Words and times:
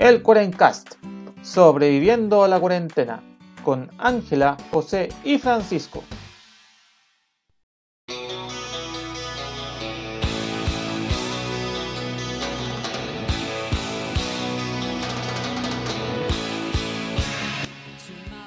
El 0.00 0.22
Cuarencast, 0.22 0.94
sobreviviendo 1.42 2.42
a 2.42 2.48
la 2.48 2.58
cuarentena, 2.58 3.22
con 3.62 3.90
Ángela, 3.98 4.56
José 4.70 5.10
y 5.24 5.36
Francisco. 5.36 6.02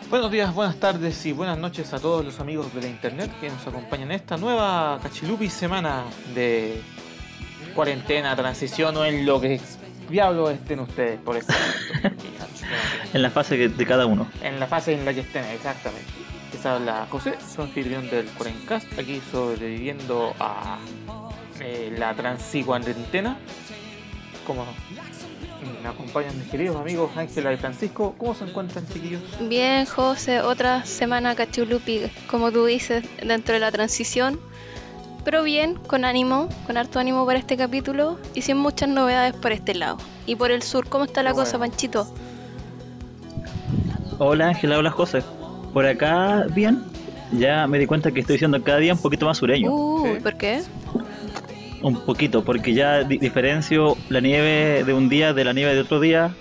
Buenos 0.09 0.31
días, 0.31 0.55
buenas 0.55 0.77
tardes 0.77 1.23
y 1.27 1.33
buenas 1.33 1.59
noches 1.59 1.93
a 1.93 1.99
todos 1.99 2.25
los 2.25 2.39
amigos 2.39 2.73
de 2.73 2.81
la 2.81 2.87
internet 2.87 3.29
que 3.39 3.49
nos 3.49 3.67
acompañan 3.67 4.09
en 4.09 4.15
esta 4.15 4.37
nueva 4.37 4.99
cachilupi 5.03 5.51
semana 5.51 6.05
de 6.33 6.81
cuarentena, 7.75 8.35
transición 8.35 8.97
o 8.97 9.05
en 9.05 9.23
lo 9.27 9.39
que 9.39 9.61
diablo 10.09 10.49
estén 10.49 10.79
ustedes 10.79 11.19
por 11.19 11.35
momento. 11.35 11.53
En 13.13 13.21
la 13.21 13.29
fase 13.29 13.69
de 13.69 13.85
cada 13.85 14.07
uno. 14.07 14.27
En 14.41 14.59
la 14.59 14.65
fase 14.65 14.93
en 14.93 15.05
la 15.05 15.13
que 15.13 15.19
estén, 15.19 15.43
exactamente. 15.45 16.11
Les 16.51 16.65
habla 16.65 17.05
José, 17.09 17.35
soy 17.53 17.65
anfitrión 17.65 18.09
del 18.09 18.25
Cuarencast, 18.27 18.97
aquí 18.97 19.21
sobreviviendo 19.31 20.33
a 20.39 20.79
eh, 21.59 21.93
la 21.97 22.15
transi-cuarentena. 22.15 23.37
Como 24.47 24.65
me 25.81 25.89
acompañan 25.89 26.37
mis 26.37 26.49
queridos 26.49 26.75
amigos 26.75 27.11
Ángela 27.15 27.53
y 27.53 27.57
Francisco. 27.57 28.15
¿Cómo 28.17 28.35
se 28.35 28.45
encuentran, 28.45 28.87
chiquillos? 28.87 29.21
Bien, 29.41 29.85
José, 29.85 30.41
otra 30.41 30.85
semana 30.85 31.35
cachulupi, 31.35 32.01
como 32.27 32.51
tú 32.51 32.65
dices, 32.65 33.05
dentro 33.21 33.53
de 33.53 33.59
la 33.59 33.71
transición. 33.71 34.39
Pero 35.25 35.43
bien, 35.43 35.75
con 35.87 36.03
ánimo, 36.05 36.49
con 36.67 36.77
harto 36.77 36.99
ánimo 36.99 37.25
para 37.25 37.39
este 37.39 37.55
capítulo 37.55 38.19
y 38.33 38.41
sin 38.41 38.57
muchas 38.57 38.89
novedades 38.89 39.33
por 39.33 39.51
este 39.53 39.73
lado. 39.73 39.97
Y 40.25 40.35
por 40.35 40.51
el 40.51 40.61
sur, 40.61 40.87
¿cómo 40.89 41.05
está 41.05 41.23
la 41.23 41.33
cosa. 41.33 41.57
Panchito? 41.57 42.13
Hola 44.19 44.49
Ángela, 44.49 44.77
hola 44.77 44.91
José. 44.91 45.23
Por 45.73 45.85
acá, 45.85 46.45
bien. 46.53 46.83
Ya 47.31 47.65
me 47.67 47.79
di 47.79 47.87
cuenta 47.87 48.11
que 48.11 48.19
estoy 48.19 48.37
siendo 48.37 48.61
cada 48.63 48.77
día 48.79 48.93
un 48.93 49.01
poquito 49.01 49.25
más 49.25 49.37
sureño. 49.37 49.71
Sí. 50.03 50.19
¿por 50.21 50.35
qué? 50.37 50.61
Un 51.81 51.99
poquito, 52.05 52.43
porque 52.43 52.73
ya 52.73 53.03
di- 53.03 53.17
diferencio 53.17 53.97
la 54.09 54.19
nieve 54.19 54.83
de 54.85 54.93
un 54.93 55.09
día 55.09 55.33
de 55.33 55.43
la 55.43 55.53
nieve 55.53 55.73
de 55.73 55.81
otro 55.81 55.99
día. 55.99 56.33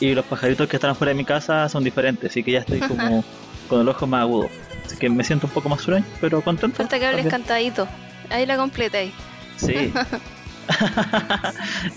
Y 0.00 0.14
los 0.14 0.24
pajaritos 0.24 0.68
que 0.68 0.76
están 0.76 0.90
afuera 0.90 1.10
de 1.10 1.16
mi 1.16 1.24
casa 1.24 1.68
son 1.68 1.82
diferentes, 1.82 2.30
así 2.30 2.44
que 2.44 2.52
ya 2.52 2.60
estoy 2.60 2.78
como 2.78 3.24
con 3.68 3.80
el 3.80 3.88
ojo 3.88 4.06
más 4.06 4.22
agudo. 4.22 4.48
Así 4.86 4.96
que 4.96 5.10
me 5.10 5.22
siento 5.24 5.48
un 5.48 5.52
poco 5.52 5.68
más 5.68 5.80
sureño, 5.82 6.04
pero 6.20 6.40
contento. 6.40 6.76
Falta 6.76 6.98
que 7.00 7.06
hables 7.06 7.24
también. 7.24 7.42
cantadito. 7.42 7.88
Ahí 8.30 8.46
la 8.46 8.56
completa 8.56 8.98
ahí. 8.98 9.12
Sí. 9.56 9.92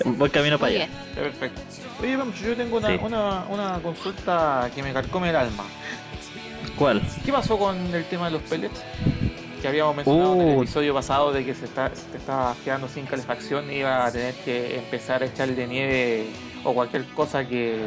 Voy 0.05 0.29
camino 0.29 0.57
para 0.57 0.71
allá. 0.73 0.87
Perfecto. 1.15 1.61
Oye, 2.01 2.17
Pancho, 2.17 2.45
yo 2.45 2.55
tengo 2.55 2.77
una, 2.77 2.87
Sí. 2.87 2.99
una, 3.01 3.43
una 3.49 3.79
consulta 3.81 4.69
que 4.73 4.81
me 4.81 4.93
carcome 4.93 5.29
el 5.29 5.35
alma. 5.35 5.63
¿Cuál? 6.77 7.01
¿Qué 7.25 7.31
pasó 7.31 7.57
con 7.57 7.93
el 7.93 8.05
tema 8.05 8.25
de 8.25 8.31
los 8.31 8.41
pellets? 8.43 8.81
Que 9.61 9.67
habíamos 9.67 9.95
mencionado 9.95 10.33
en 10.35 10.41
el 10.41 10.55
Uh. 10.57 10.61
episodio 10.63 10.93
pasado 10.93 11.31
de 11.31 11.45
que 11.45 11.53
se, 11.53 11.65
está, 11.65 11.89
se 11.93 12.03
te 12.05 12.17
estaba 12.17 12.55
quedando 12.63 12.87
sin 12.87 13.05
calefacción 13.05 13.69
y 13.71 13.77
iba 13.79 14.05
a 14.05 14.11
tener 14.11 14.33
que 14.35 14.77
empezar 14.77 15.21
a 15.21 15.25
echarle 15.27 15.67
nieve 15.67 16.27
o 16.63 16.73
cualquier 16.73 17.05
cosa 17.07 17.45
que 17.47 17.77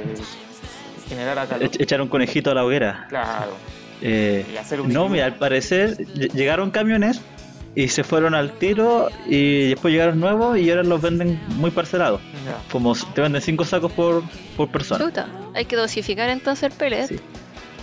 generara 1.09 1.47
calor. 1.47 1.69
Ech- 1.69 1.81
Echar 1.83 2.01
un 2.01 2.09
conejito 2.09 2.51
a 2.51 2.55
la 2.55 2.65
hoguera. 2.65 3.07
Claro. 3.09 3.53
Eh, 4.03 4.45
Y 4.53 4.57
hacer 4.57 4.81
un 4.81 4.93
No, 4.93 5.09
mira, 5.09 5.25
al 5.27 5.37
parecer 5.37 5.97
ll- 5.97 6.31
llegaron 6.33 6.71
camiones 6.71 7.21
y 7.77 7.89
se 7.89 8.05
fueron 8.05 8.35
al 8.35 8.53
tiro 8.53 9.09
y 9.27 9.71
después 9.71 9.93
llegaron 9.93 10.21
nuevos 10.21 10.57
y 10.59 10.71
ahora 10.71 10.85
los 10.85 11.01
venden 11.03 11.41
muy 11.57 11.71
parcelados. 11.71 12.21
Como 12.71 12.95
te 12.95 13.21
venden 13.21 13.43
cinco 13.43 13.65
sacos 13.65 13.91
por, 13.93 14.23
por 14.57 14.69
persona. 14.71 15.05
Chuta, 15.05 15.29
hay 15.55 15.65
que 15.65 15.75
dosificar 15.77 16.29
entonces 16.29 16.71
el 16.71 16.79
pellet. 16.79 17.07
Sí. 17.09 17.17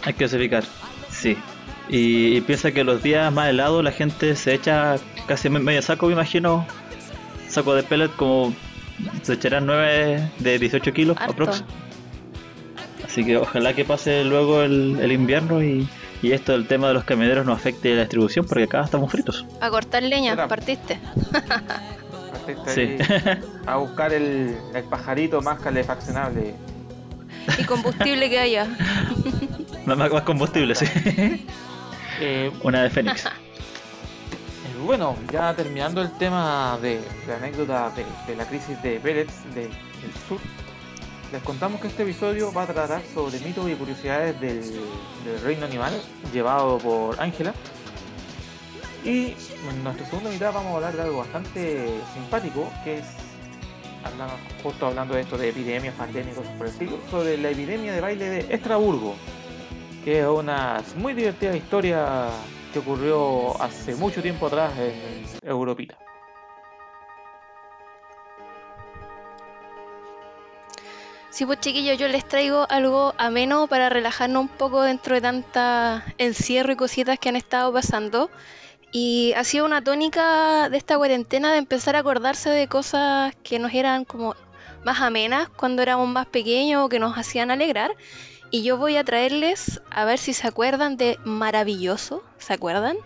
Hay 0.03 0.13
que 0.13 0.23
dosificar. 0.25 0.63
Sí. 1.09 1.35
Y, 1.89 2.37
y 2.37 2.41
piensa 2.41 2.71
que 2.71 2.83
los 2.85 3.03
días 3.03 3.33
más 3.33 3.49
helados 3.49 3.83
la 3.83 3.91
gente 3.91 4.35
se 4.37 4.53
echa 4.53 4.95
casi 5.27 5.49
me- 5.49 5.59
medio 5.59 5.81
saco, 5.81 6.07
me 6.07 6.13
imagino. 6.13 6.65
Saco 7.49 7.75
de 7.75 7.83
pellet 7.83 8.09
como 8.15 8.53
se 9.23 9.33
echarán 9.33 9.65
9 9.65 10.31
de 10.39 10.59
18 10.59 10.93
kilos 10.93 11.17
aprox. 11.19 11.63
Así 13.05 13.25
que 13.25 13.35
ojalá 13.37 13.73
que 13.73 13.83
pase 13.83 14.23
luego 14.23 14.61
el, 14.61 14.97
el 15.01 15.11
invierno 15.11 15.61
y, 15.61 15.85
y 16.21 16.31
esto 16.33 16.51
del 16.53 16.67
tema 16.67 16.87
de 16.89 16.93
los 16.93 17.03
camioneros 17.03 17.45
no 17.45 17.53
afecte 17.53 17.93
la 17.95 18.01
distribución 18.01 18.45
porque 18.45 18.63
acá 18.63 18.83
estamos 18.83 19.11
fritos. 19.11 19.45
A 19.59 19.69
cortar 19.69 20.03
leña, 20.03 20.31
Será. 20.31 20.47
partiste. 20.47 20.99
Partiste 22.31 23.05
Sí. 23.05 23.41
A 23.67 23.75
buscar 23.77 24.13
el, 24.13 24.55
el 24.73 24.83
pajarito 24.85 25.41
más 25.41 25.59
calefaccionable. 25.59 26.55
Y 27.57 27.63
combustible 27.65 28.29
que 28.29 28.39
haya. 28.39 28.67
más, 29.85 29.97
más- 29.97 30.21
combustible, 30.23 30.73
sí. 30.75 30.85
Eh, 32.19 32.51
Una 32.63 32.83
de 32.83 32.89
Fénix. 32.89 33.25
Eh, 34.63 34.83
Bueno, 34.85 35.15
ya 35.31 35.53
terminando 35.55 36.01
el 36.01 36.11
tema 36.17 36.77
de 36.81 36.99
la 37.27 37.35
anécdota 37.37 37.91
de, 37.95 38.05
de 38.27 38.35
la 38.35 38.45
crisis 38.45 38.81
de 38.83 38.99
pellets 38.99 39.33
de- 39.53 39.61
del 39.67 40.13
sur, 40.27 40.39
les 41.31 41.41
contamos 41.43 41.79
que 41.79 41.87
este 41.87 42.03
episodio 42.03 42.51
va 42.51 42.63
a 42.63 42.67
tratar 42.67 43.01
sobre 43.13 43.39
mitos 43.39 43.69
y 43.69 43.75
curiosidades 43.75 44.39
del, 44.41 44.61
del 45.23 45.41
reino 45.43 45.65
animal 45.65 45.93
llevado 46.33 46.77
por 46.77 47.19
Ángela. 47.21 47.53
Y 49.03 49.33
en 49.69 49.83
nuestra 49.83 50.05
segunda 50.07 50.29
mitad 50.29 50.53
vamos 50.53 50.73
a 50.73 50.75
hablar 50.75 50.93
de 50.95 51.01
algo 51.03 51.19
bastante 51.19 51.87
simpático, 52.13 52.69
que 52.83 52.99
es, 52.99 53.05
hablando- 54.03 54.35
justo 54.61 54.85
hablando 54.87 55.15
de 55.15 55.21
esto 55.21 55.37
de 55.37 55.49
epidemias, 55.49 55.95
pandemias 55.95 56.35
por 56.57 56.67
el 56.67 56.73
estilo, 56.73 56.97
sobre 57.09 57.37
la 57.37 57.49
epidemia 57.49 57.93
de 57.93 58.01
baile 58.01 58.29
de 58.29 58.53
Estraburgo, 58.53 59.15
que 60.03 60.19
es 60.19 60.27
una 60.27 60.83
muy 60.97 61.13
divertida 61.13 61.55
historia 61.55 62.27
que 62.73 62.79
ocurrió 62.79 63.59
hace 63.61 63.95
mucho 63.95 64.21
tiempo 64.21 64.47
atrás 64.47 64.71
en 64.77 65.49
Europita. 65.49 65.97
Sí, 71.31 71.45
pues 71.45 71.59
chiquillos, 71.61 71.97
yo 71.97 72.07
les 72.09 72.27
traigo 72.27 72.67
algo 72.69 73.13
ameno 73.17 73.67
para 73.67 73.89
relajarnos 73.89 74.41
un 74.43 74.47
poco 74.49 74.81
dentro 74.83 75.15
de 75.15 75.21
tanta 75.21 76.03
encierro 76.17 76.73
y 76.73 76.75
cositas 76.75 77.17
que 77.17 77.29
han 77.29 77.37
estado 77.37 77.71
pasando. 77.71 78.29
Y 78.91 79.33
ha 79.37 79.45
sido 79.45 79.65
una 79.65 79.81
tónica 79.81 80.67
de 80.69 80.77
esta 80.77 80.97
cuarentena 80.97 81.53
de 81.53 81.57
empezar 81.59 81.95
a 81.95 81.99
acordarse 81.99 82.49
de 82.49 82.67
cosas 82.67 83.33
que 83.43 83.57
nos 83.59 83.73
eran 83.73 84.03
como 84.03 84.35
más 84.83 84.99
amenas 84.99 85.47
cuando 85.49 85.81
éramos 85.81 86.09
más 86.09 86.25
pequeños 86.27 86.83
o 86.85 86.89
que 86.89 86.99
nos 86.99 87.17
hacían 87.17 87.49
alegrar. 87.49 87.95
Y 88.49 88.63
yo 88.63 88.75
voy 88.75 88.97
a 88.97 89.05
traerles 89.05 89.81
a 89.89 90.03
ver 90.03 90.17
si 90.17 90.33
se 90.33 90.45
acuerdan 90.45 90.97
de 90.97 91.17
Maravilloso. 91.23 92.21
¿Se 92.39 92.51
acuerdan? 92.51 92.97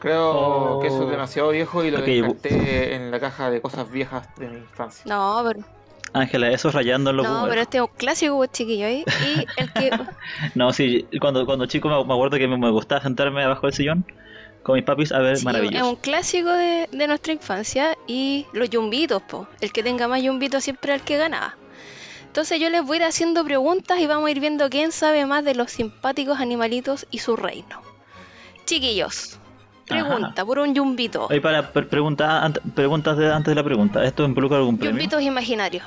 Creo 0.00 0.30
Oh. 0.30 0.80
que 0.80 0.88
eso 0.88 1.04
es 1.04 1.10
demasiado 1.10 1.48
viejo 1.48 1.82
y 1.82 1.90
lo 1.90 2.00
Ok, 2.00 2.04
descarté 2.04 2.94
en 2.94 3.10
la 3.10 3.18
caja 3.18 3.50
de 3.50 3.62
cosas 3.62 3.90
viejas 3.90 4.28
de 4.36 4.48
mi 4.48 4.58
infancia. 4.58 5.04
No, 5.06 5.42
pero, 5.46 5.60
Ángela, 6.12 6.50
eso 6.50 6.70
rayando 6.70 7.10
en 7.10 7.16
los 7.18 7.26
no, 7.28 7.46
pero 7.48 7.60
este 7.60 7.76
es 7.78 7.82
un 7.82 7.90
clásico, 7.96 8.36
pues, 8.36 8.50
chiquillos. 8.52 8.88
¿eh? 8.88 9.04
Y 9.26 9.46
el 9.60 9.72
que 9.72 9.90
No, 10.54 10.72
sí, 10.72 11.06
cuando, 11.20 11.44
cuando 11.46 11.66
chico 11.66 11.88
me, 11.88 11.96
me 12.04 12.14
acuerdo 12.14 12.38
que 12.38 12.48
me, 12.48 12.56
me 12.56 12.70
gustaba 12.70 13.02
sentarme 13.02 13.44
abajo 13.44 13.66
del 13.66 13.74
sillón 13.74 14.04
con 14.62 14.74
mis 14.74 14.84
papis 14.84 15.12
a 15.12 15.18
ver 15.20 15.36
Sí, 15.36 15.40
es 15.40 15.44
maravilloso. 15.44 15.88
un 15.90 15.96
clásico 15.96 16.50
de, 16.50 16.88
de 16.92 17.06
nuestra 17.06 17.32
infancia 17.32 17.96
y 18.06 18.46
los 18.52 18.68
yumbitos, 18.70 19.22
po. 19.22 19.46
El 19.60 19.72
que 19.72 19.82
tenga 19.82 20.08
más 20.08 20.22
yumbitos 20.22 20.64
siempre 20.64 20.92
era 20.92 20.96
el 20.96 21.02
que 21.02 21.16
ganaba. 21.16 21.56
Entonces 22.26 22.60
yo 22.60 22.68
les 22.68 22.82
voy 22.84 22.96
a 22.98 23.00
ir 23.00 23.04
haciendo 23.06 23.44
preguntas 23.44 23.98
y 24.00 24.06
vamos 24.06 24.28
a 24.28 24.30
ir 24.30 24.40
viendo 24.40 24.68
quién 24.68 24.92
sabe 24.92 25.24
más 25.26 25.44
de 25.44 25.54
los 25.54 25.70
simpáticos 25.70 26.38
animalitos 26.40 27.06
y 27.10 27.18
su 27.18 27.36
reino. 27.36 27.82
Chiquillos, 28.66 29.38
pregunta 29.86 30.44
por 30.44 30.58
un 30.58 30.74
yumbito. 30.74 31.28
Para 31.42 31.72
ant- 31.72 32.60
preguntas 32.74 33.18
antes 33.18 33.46
de 33.46 33.54
la 33.54 33.64
pregunta, 33.64 34.04
¿esto 34.04 34.24
involucra 34.24 34.58
algún 34.58 34.76
premio? 34.76 34.92
Yumbitos 35.00 35.22
imaginarios. 35.22 35.84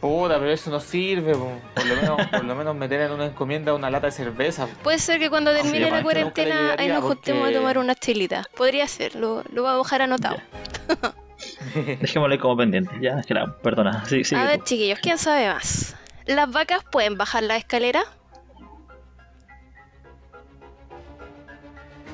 Puta, 0.00 0.38
pero 0.38 0.50
eso 0.52 0.70
no 0.70 0.78
sirve. 0.80 1.34
po. 1.34 1.50
Por 1.74 1.86
lo 1.86 1.96
menos, 1.96 2.26
por 2.28 2.44
lo 2.44 2.54
menos 2.54 2.76
meter 2.76 3.00
en 3.00 3.12
una 3.12 3.26
encomienda 3.26 3.74
una 3.74 3.90
lata 3.90 4.06
de 4.06 4.12
cerveza. 4.12 4.68
Puede 4.82 4.98
ser 4.98 5.18
que 5.18 5.28
cuando 5.28 5.52
termine 5.52 5.86
sí, 5.86 5.90
la 5.90 6.02
cuarentena 6.02 6.74
ahí 6.78 6.88
nos 6.88 7.02
juntemos 7.04 7.42
porque- 7.42 7.56
a 7.56 7.58
tomar 7.60 7.78
unas 7.78 7.96
chelitas. 7.98 8.46
Podría 8.48 8.86
ser, 8.86 9.16
lo, 9.16 9.42
lo 9.52 9.62
vamos 9.64 9.80
a 9.80 9.96
dejar 9.96 10.02
anotado. 10.02 10.36
Dejémoslo 12.00 12.32
ahí 12.32 12.38
como 12.38 12.56
pendiente. 12.56 12.92
Ya, 13.00 13.14
Ángela, 13.16 13.56
perdona. 13.62 14.04
Sí, 14.06 14.22
sí. 14.24 14.34
a 14.36 14.44
ver, 14.44 14.62
chiquillos, 14.62 14.98
¿quién 15.00 15.18
sabe 15.18 15.48
más? 15.48 15.96
¿Las 16.26 16.50
vacas 16.50 16.84
pueden 16.90 17.16
bajar 17.18 17.42
la 17.42 17.56
escalera? 17.56 18.02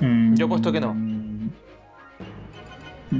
Yo 0.00 0.46
apuesto 0.46 0.72
que 0.72 0.80
no. 0.80 0.94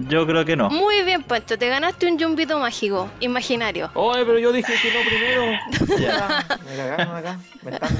Yo 0.08 0.26
creo 0.26 0.44
que 0.44 0.56
no. 0.56 0.70
Muy 0.70 1.02
bien, 1.02 1.22
Pancho, 1.22 1.56
te 1.58 1.68
ganaste 1.68 2.06
un 2.06 2.18
yumbito 2.18 2.58
mágico, 2.58 3.08
imaginario. 3.20 3.90
Oye, 3.94 4.24
pero 4.24 4.38
yo 4.38 4.52
dije 4.52 4.72
que 4.80 4.92
no 4.92 5.00
primero. 5.08 5.98
Ya. 6.04 6.44
Me 6.68 6.76
cagaron 6.76 7.16
acá. 7.16 7.38
Me 7.62 7.70
están... 7.72 7.90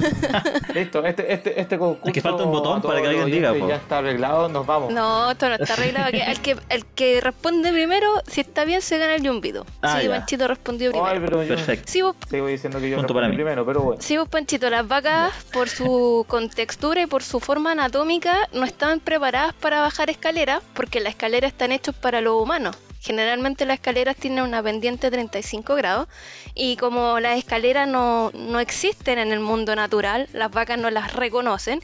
Listo, 0.73 1.05
este, 1.05 1.33
este, 1.33 1.59
este 1.59 1.77
concurso. 1.77 2.07
Es 2.07 2.13
que 2.13 2.21
falta 2.21 2.43
un 2.43 2.51
botón 2.51 2.81
para 2.81 3.01
que 3.01 3.07
alguien 3.07 3.25
diga, 3.31 3.53
po. 3.53 3.67
Ya 3.67 3.75
está 3.75 3.99
arreglado, 3.99 4.49
nos 4.49 4.65
vamos. 4.65 4.91
No, 4.91 5.31
esto 5.31 5.47
no 5.49 5.55
está 5.55 5.73
arreglado. 5.73 6.11
que- 6.11 6.23
el, 6.23 6.39
que, 6.41 6.57
el 6.69 6.85
que 6.85 7.21
responde 7.21 7.71
primero, 7.71 8.07
si 8.27 8.41
está 8.41 8.65
bien, 8.65 8.81
se 8.81 8.97
gana 8.97 9.15
el 9.15 9.23
yumbito. 9.23 9.65
Ah, 9.81 9.99
sí, 10.01 10.07
ya. 10.07 10.15
Panchito 10.17 10.47
respondió 10.47 10.91
primero. 10.91 11.09
Ay, 11.09 11.19
pero 11.23 11.43
yo 11.43 11.55
Perfecto. 11.55 11.91
Sí, 11.91 12.01
vos, 12.01 12.15
sigo 12.29 12.47
diciendo 12.47 12.79
que 12.79 12.89
yo 12.89 12.97
Punto 12.97 13.13
para 13.13 13.27
respondí 13.27 13.37
mí. 13.37 13.43
primero, 13.43 13.65
pero 13.65 13.81
bueno. 13.81 14.01
sí, 14.01 14.17
vos, 14.17 14.27
Panchito, 14.27 14.69
las 14.69 14.87
vacas, 14.87 15.31
por 15.53 15.69
su 15.69 16.25
contextura 16.27 17.01
y 17.01 17.05
por 17.05 17.23
su 17.23 17.39
forma 17.39 17.71
anatómica, 17.71 18.37
no 18.53 18.65
estaban 18.65 18.99
preparadas 18.99 19.53
para 19.53 19.81
bajar 19.81 20.09
escaleras, 20.09 20.61
porque 20.73 20.99
las 20.99 21.11
escaleras 21.13 21.51
están 21.51 21.71
para 21.93 22.21
los 22.21 22.41
humanos. 22.41 22.75
Generalmente 23.01 23.65
las 23.65 23.75
escaleras 23.75 24.15
tienen 24.15 24.43
una 24.43 24.63
pendiente 24.63 25.07
de 25.07 25.11
35 25.11 25.75
grados 25.75 26.07
y 26.55 26.75
como 26.77 27.19
las 27.19 27.37
escaleras 27.37 27.87
no, 27.87 28.31
no 28.33 28.59
existen 28.59 29.19
en 29.19 29.31
el 29.31 29.39
mundo 29.39 29.75
natural, 29.75 30.27
las 30.33 30.49
vacas 30.49 30.79
no 30.79 30.89
las 30.89 31.13
reconocen. 31.13 31.81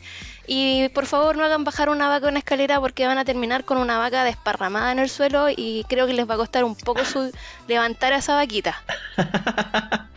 Y 0.48 0.90
por 0.90 1.06
favor 1.06 1.38
no 1.38 1.46
hagan 1.46 1.64
bajar 1.64 1.90
una 1.90 2.10
vaca 2.10 2.28
una 2.28 2.40
escalera 2.40 2.80
porque 2.80 3.06
van 3.06 3.20
a 3.20 3.26
terminar 3.26 3.64
con 3.66 3.78
una 3.78 4.00
vaca 4.00 4.24
desparramada 4.24 4.92
en 4.92 4.98
el 4.98 5.10
suelo 5.10 5.48
y 5.50 5.86
creo 5.88 6.08
que 6.08 6.14
les 6.14 6.28
va 6.28 6.34
a 6.34 6.38
costar 6.38 6.64
un 6.64 6.76
poco 6.76 7.06
su 7.06 7.32
levantar 7.68 8.14
a 8.14 8.18
esa 8.18 8.36
vaquita. 8.36 8.82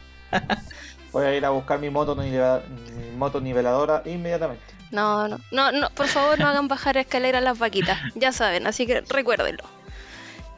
Voy 1.12 1.26
a 1.26 1.37
ir 1.37 1.44
a 1.44 1.50
buscar 1.50 1.78
mi 1.78 1.90
mi 1.90 3.16
moto 3.16 3.40
niveladora 3.40 4.02
inmediatamente. 4.06 4.64
No, 4.94 5.26
no, 5.26 5.38
no, 5.50 5.73
no, 5.73 5.91
por 5.91 6.06
favor 6.06 6.38
no 6.38 6.46
hagan 6.46 6.69
bajar 6.69 6.96
escaleras 6.96 7.43
las 7.43 7.58
vaquitas, 7.58 7.99
ya 8.14 8.31
saben, 8.31 8.67
así 8.69 8.87
que 8.87 9.00
recuérdenlo. 9.00 9.64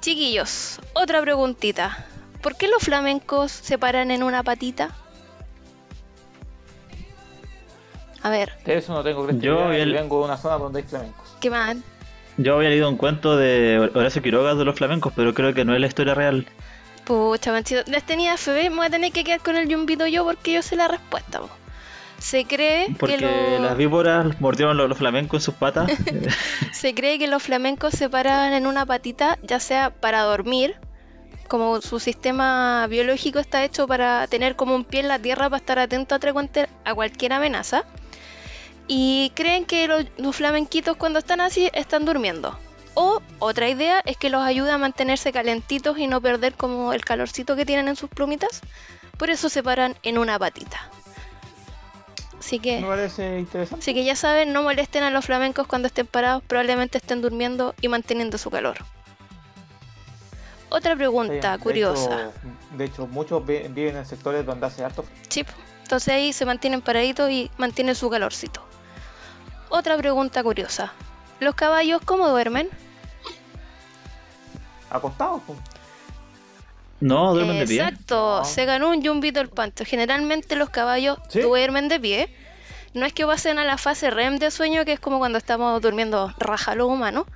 Chiquillos, 0.01 0.79
otra 0.93 1.23
preguntita. 1.23 2.05
¿Por 2.43 2.55
qué 2.57 2.69
los 2.69 2.83
flamencos 2.83 3.51
se 3.51 3.79
paran 3.79 4.11
en 4.11 4.23
una 4.23 4.43
patita? 4.43 4.91
A 8.23 8.29
ver, 8.31 8.53
eso 8.67 8.93
no 8.93 9.03
tengo 9.03 9.31
Yo 9.31 9.73
el- 9.73 9.93
vengo 9.93 10.19
de 10.19 10.25
una 10.27 10.37
zona 10.37 10.59
donde 10.59 10.81
hay 10.81 10.85
flamencos. 10.87 11.37
¿qué 11.41 11.49
más? 11.51 11.77
Yo 12.37 12.57
había 12.57 12.69
leído 12.69 12.89
un 12.91 12.97
cuento 12.99 13.37
de 13.37 13.91
Horacio 13.95 14.21
Quiroga 14.21 14.55
de 14.55 14.65
los 14.65 14.77
flamencos, 14.77 15.13
pero 15.17 15.33
creo 15.33 15.55
que 15.55 15.65
no 15.65 15.75
es 15.75 15.81
la 15.81 15.87
historia 15.87 16.13
real. 16.15 16.47
Pucha, 17.05 17.53
manchito, 17.53 17.83
les 17.87 18.03
tenía 18.05 18.37
fe, 18.37 18.69
me 18.69 18.77
voy 18.77 18.87
a 18.87 18.91
tener 18.91 19.13
que 19.13 19.25
quedar 19.25 19.41
con 19.41 19.57
el 19.57 19.69
yumbito 19.69 20.07
yo 20.07 20.25
porque 20.25 20.53
yo 20.53 20.63
sé 20.63 20.77
la 20.77 20.89
respuesta. 20.89 21.41
po. 21.41 21.49
Se 22.19 22.45
cree 22.45 22.95
Porque 22.99 23.19
que 23.19 23.59
las 23.61 23.77
víboras 23.77 24.41
mordieron 24.41 24.77
los, 24.77 24.89
los 24.89 24.99
flamencos 24.99 25.43
en 25.43 25.45
sus 25.45 25.55
patas. 25.55 25.91
Se 26.73 26.95
cree 26.95 27.19
que 27.19 27.27
los 27.27 27.43
flamencos 27.43 27.95
se 27.95 28.09
paran 28.09 28.53
en 28.53 28.67
una 28.67 28.87
patita, 28.87 29.39
ya 29.43 29.61
sea 29.61 29.91
para 29.91 30.23
dormir, 30.23 30.77
como 31.49 31.81
su 31.81 32.01
sistema 32.01 32.87
biológico 32.89 33.39
está 33.39 33.65
hecho 33.65 33.87
para 33.87 34.27
tener 34.27 34.57
como 34.57 34.75
un 34.75 34.85
pie 34.85 35.01
en 35.01 35.09
la 35.09 35.19
tierra 35.19 35.49
para 35.49 35.59
estar 35.59 35.79
atento 35.79 36.17
a 36.17 36.95
cualquier 36.95 37.33
amenaza. 37.33 37.85
Y 38.89 39.33
creen 39.35 39.65
que 39.65 39.89
los, 39.89 40.05
los 40.17 40.37
flamenquitos 40.37 40.97
cuando 40.97 41.19
están 41.19 41.41
así 41.41 41.71
están 41.73 42.05
durmiendo. 42.05 42.57
O 42.95 43.21
otra 43.41 43.69
idea 43.69 44.01
es 44.05 44.17
que 44.17 44.31
los 44.31 44.43
ayuda 44.43 44.75
a 44.75 44.79
mantenerse 44.79 45.33
calentitos 45.33 45.99
y 45.99 46.07
no 46.07 46.21
perder 46.21 46.55
como 46.55 46.93
el 46.93 47.05
calorcito 47.05 47.57
que 47.57 47.67
tienen 47.67 47.89
en 47.89 47.97
sus 47.97 48.09
plumitas. 48.09 48.63
Por 49.19 49.31
eso 49.31 49.49
se 49.49 49.63
paran 49.63 49.97
en 50.03 50.19
una 50.19 50.39
patita. 50.39 50.91
Así 52.39 52.59
que... 52.59 52.81
Me 52.81 52.87
parece 52.87 53.39
interesante. 53.39 53.83
Así 53.83 53.95
que 53.95 54.05
ya 54.05 54.15
saben, 54.17 54.53
no 54.53 54.63
molesten 54.63 55.03
a 55.03 55.11
los 55.11 55.25
flamencos 55.25 55.67
cuando 55.67 55.89
estén 55.89 56.07
parados, 56.07 56.43
probablemente 56.47 56.99
estén 56.99 57.23
durmiendo 57.23 57.75
y 57.81 57.89
manteniendo 57.89 58.39
su 58.39 58.51
calor. 58.51 58.77
Otra 60.69 60.97
pregunta 60.97 61.53
Sí, 61.53 61.59
de 61.59 61.63
curiosa. 61.63 62.21
hecho- 62.31 62.33
De 62.77 62.85
hecho, 62.85 63.07
muchos 63.07 63.47
vi- 63.47 63.69
viven 63.69 63.97
en 63.97 64.05
sectores 64.07 64.45
donde 64.45 64.67
hace 64.67 64.85
harto 64.85 65.03
frío. 65.05 65.17
Sí, 65.29 65.45
entonces 65.83 66.13
ahí 66.15 66.33
se 66.33 66.45
mantienen 66.45 66.83
paraditos 66.83 67.31
y 67.31 67.51
mantienen 67.57 67.95
su 67.95 68.11
calorcito. 68.11 68.61
Otra 69.69 69.97
pregunta 69.97 70.43
curiosa. 70.43 70.93
¿Los 71.41 71.55
caballos 71.55 72.01
cómo 72.05 72.29
duermen? 72.29 72.69
acostados. 74.91 75.43
No, 77.01 77.35
duermen 77.35 77.59
de 77.59 77.67
pie. 77.67 77.83
Exacto, 77.83 78.39
No. 78.39 78.45
se 78.45 78.65
ganó 78.65 78.91
un 78.91 79.03
yumbito 79.03 79.41
el 79.41 79.49
panto. 79.49 79.85
Generalmente 79.85 80.57
los 80.57 80.71
caballos 80.71 81.19
¿Sí? 81.29 81.41
duermen 81.41 81.89
de 81.89 82.01
pie. 82.01 82.29
No 82.95 83.05
es 83.05 83.13
que 83.13 83.27
pasen 83.27 83.59
a 83.59 83.65
la 83.65 83.77
fase 83.77 84.11
REM 84.11 84.39
de 84.39 84.51
sueño, 84.51 84.85
que 84.87 84.93
es 84.93 85.01
como 85.01 85.19
cuando 85.19 85.37
estamos 85.37 85.83
durmiendo 85.83 86.33
raja 86.39 86.75
los 86.75 86.89
humanos, 86.89 87.27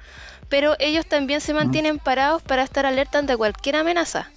pero 0.49 0.75
ellos 0.79 1.05
también 1.07 1.43
se 1.43 1.53
mantienen 1.53 1.99
parados 1.99 2.41
para 2.41 2.63
estar 2.63 2.87
alerta 2.87 3.19
ante 3.19 3.37
cualquier 3.37 3.77
amenaza. 3.77 4.31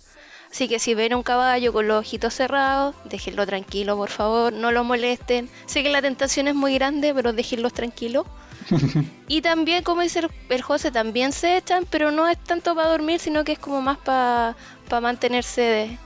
Así 0.52 0.68
que 0.68 0.78
si 0.78 0.94
ven 0.94 1.16
un 1.16 1.24
caballo 1.24 1.72
con 1.74 1.88
los 1.88 2.02
ojitos 2.02 2.34
cerrados, 2.36 2.94
déjenlo 3.06 3.46
tranquilo, 3.48 3.96
por 3.98 4.10
favor, 4.10 4.54
no 4.54 4.72
lo 4.72 4.84
molesten. 4.84 5.50
Sé 5.66 5.82
que 5.82 5.90
la 5.90 6.02
tentación 6.02 6.48
es 6.48 6.54
muy 6.56 6.76
grande, 6.76 7.12
pero 7.14 7.34
déjenlos 7.34 7.74
tranquilos. 7.74 8.28
y 9.28 9.42
también, 9.42 9.84
como 9.84 10.02
dice 10.02 10.20
el- 10.20 10.30
el 10.50 10.62
José, 10.62 10.92
también 10.92 11.32
se 11.32 11.58
echan, 11.58 11.86
pero 11.90 12.12
no 12.12 12.28
es 12.28 12.38
tanto 12.38 12.76
para 12.76 12.90
dormir, 12.90 13.20
sino 13.20 13.44
que 13.44 13.54
es 13.54 13.60
como 13.60 13.82
más 13.82 13.98
para 13.98 14.56
mantenerse 15.02 15.62
de- 15.62 15.98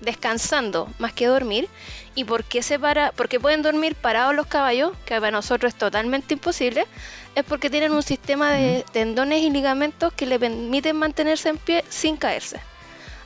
descansando, 0.00 0.88
más 0.98 1.12
que 1.12 1.26
dormir. 1.26 1.68
¿Y 2.14 2.24
por 2.24 2.44
qué 2.44 2.62
se 2.62 2.78
para? 2.78 3.12
Porque 3.12 3.38
pueden 3.40 3.62
dormir 3.62 3.94
parados 3.94 4.34
los 4.34 4.46
caballos, 4.46 4.92
que 5.04 5.14
para 5.16 5.30
nosotros 5.30 5.72
es 5.72 5.78
totalmente 5.78 6.34
imposible. 6.34 6.86
Es 7.34 7.44
porque 7.44 7.70
tienen 7.70 7.92
un 7.92 8.02
sistema 8.02 8.50
de 8.52 8.84
tendones 8.92 9.42
y 9.42 9.50
ligamentos 9.50 10.12
que 10.12 10.26
le 10.26 10.38
permiten 10.38 10.96
mantenerse 10.96 11.48
en 11.50 11.58
pie 11.58 11.84
sin 11.88 12.16
caerse. 12.16 12.60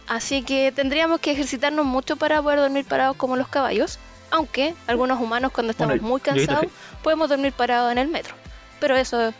Así 0.08 0.42
que 0.42 0.72
tendríamos 0.72 1.20
que 1.20 1.30
ejercitarnos 1.30 1.86
mucho 1.86 2.16
para 2.16 2.42
poder 2.42 2.58
dormir 2.58 2.84
parados 2.84 3.16
como 3.16 3.36
los 3.36 3.48
caballos. 3.48 3.98
Aunque 4.30 4.74
algunos 4.86 5.20
humanos 5.20 5.52
cuando 5.52 5.70
estamos 5.72 5.92
Bueno, 5.96 6.08
muy 6.08 6.20
cansados 6.20 6.66
podemos 7.02 7.28
dormir 7.28 7.52
parados 7.52 7.92
en 7.92 7.98
el 7.98 8.08
metro. 8.08 8.34
Pero 8.80 8.96
eso 8.96 9.32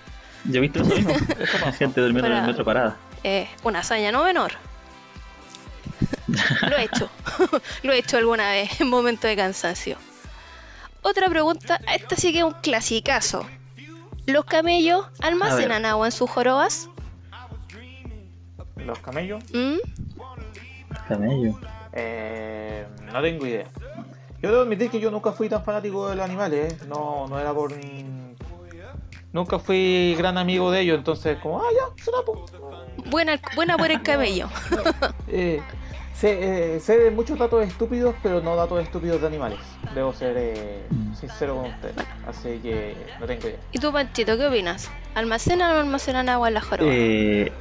Yo 0.45 0.59
he 0.59 0.61
visto 0.61 0.83
eso 0.83 0.95
mismo. 0.95 1.13
Eso. 1.39 1.73
Gente 1.79 2.01
durmiendo 2.01 2.27
en 2.29 2.33
el 2.35 2.39
Para- 2.41 2.47
metro 2.47 2.65
parada. 2.65 2.97
es 3.23 3.49
una 3.65 3.81
hazaña 3.81 4.13
no 4.13 4.23
menor. 4.25 4.53
Lo 6.29 6.77
he 6.77 6.85
hecho. 6.85 7.09
Lo 7.83 7.93
he 7.93 7.99
hecho 7.99 8.17
alguna 8.17 8.51
vez 8.51 8.81
en 8.81 8.89
momentos 8.89 9.25
de 9.29 9.37
cansancio. 9.37 9.97
Otra 11.03 11.29
pregunta, 11.29 11.81
esta 11.93 12.15
sí 12.17 12.33
que 12.33 12.39
es 12.39 12.45
un 12.45 12.53
clasicazo. 12.55 13.45
¿Los 14.27 14.45
camellos 14.45 15.07
almacenan 15.21 15.85
agua 15.85 16.07
en 16.07 16.13
sus 16.13 16.31
jorobas? 16.31 16.89
Los 18.77 18.99
camellos, 19.01 19.43
¿Mm? 19.53 19.77
Camello. 21.09 21.59
eh, 21.93 22.87
no 23.13 23.21
tengo 23.21 23.47
idea. 23.47 23.67
Yo 24.41 24.51
debo 24.51 24.63
admitir 24.63 24.91
que 24.91 25.01
yo 25.01 25.11
nunca 25.11 25.33
fui 25.33 25.49
tan 25.49 25.65
fanático 25.65 26.09
de 26.09 26.17
los 26.17 26.25
animales, 26.25 26.73
¿eh? 26.73 26.77
no, 26.89 27.27
no 27.29 27.39
era 27.39 27.53
por... 27.53 27.73
Nunca 29.33 29.59
fui 29.59 30.15
gran 30.19 30.37
amigo 30.37 30.71
de 30.71 30.81
ellos, 30.81 30.99
entonces 30.99 31.39
como, 31.39 31.61
ah, 31.63 31.69
ya, 31.73 32.05
será. 32.05 32.19
Buena, 33.09 33.41
buena 33.55 33.77
por 33.79 33.91
el 33.91 34.03
camello. 34.03 34.49
Eh, 35.29 35.63
sé, 36.15 36.75
eh, 36.77 36.81
sé 36.81 36.99
de 36.99 37.11
muchos 37.11 37.39
datos 37.39 37.67
estúpidos, 37.67 38.15
pero 38.23 38.41
no 38.41 38.55
datos 38.57 38.83
estúpidos 38.83 39.21
de 39.21 39.27
animales. 39.27 39.59
Debo 39.95 40.13
ser 40.13 40.35
eh, 40.39 40.87
Mm. 40.91 41.15
sincero 41.15 41.57
con 41.57 41.67
ustedes, 41.71 41.95
así 42.27 42.59
que 42.63 42.97
no 43.21 43.27
tengo 43.27 43.49
idea. 43.49 43.59
¿Y 43.73 43.79
tú, 43.79 43.93
Panchito, 43.93 44.37
qué 44.37 44.47
opinas? 44.47 44.91
¿Almacenan 45.15 45.71
o 45.71 45.75
no 45.75 45.81
almacenan 45.81 46.29
agua 46.29 46.49
en 46.49 46.55
las 46.55 46.65
jorobas? 46.65 46.95
Eh, 46.97 47.53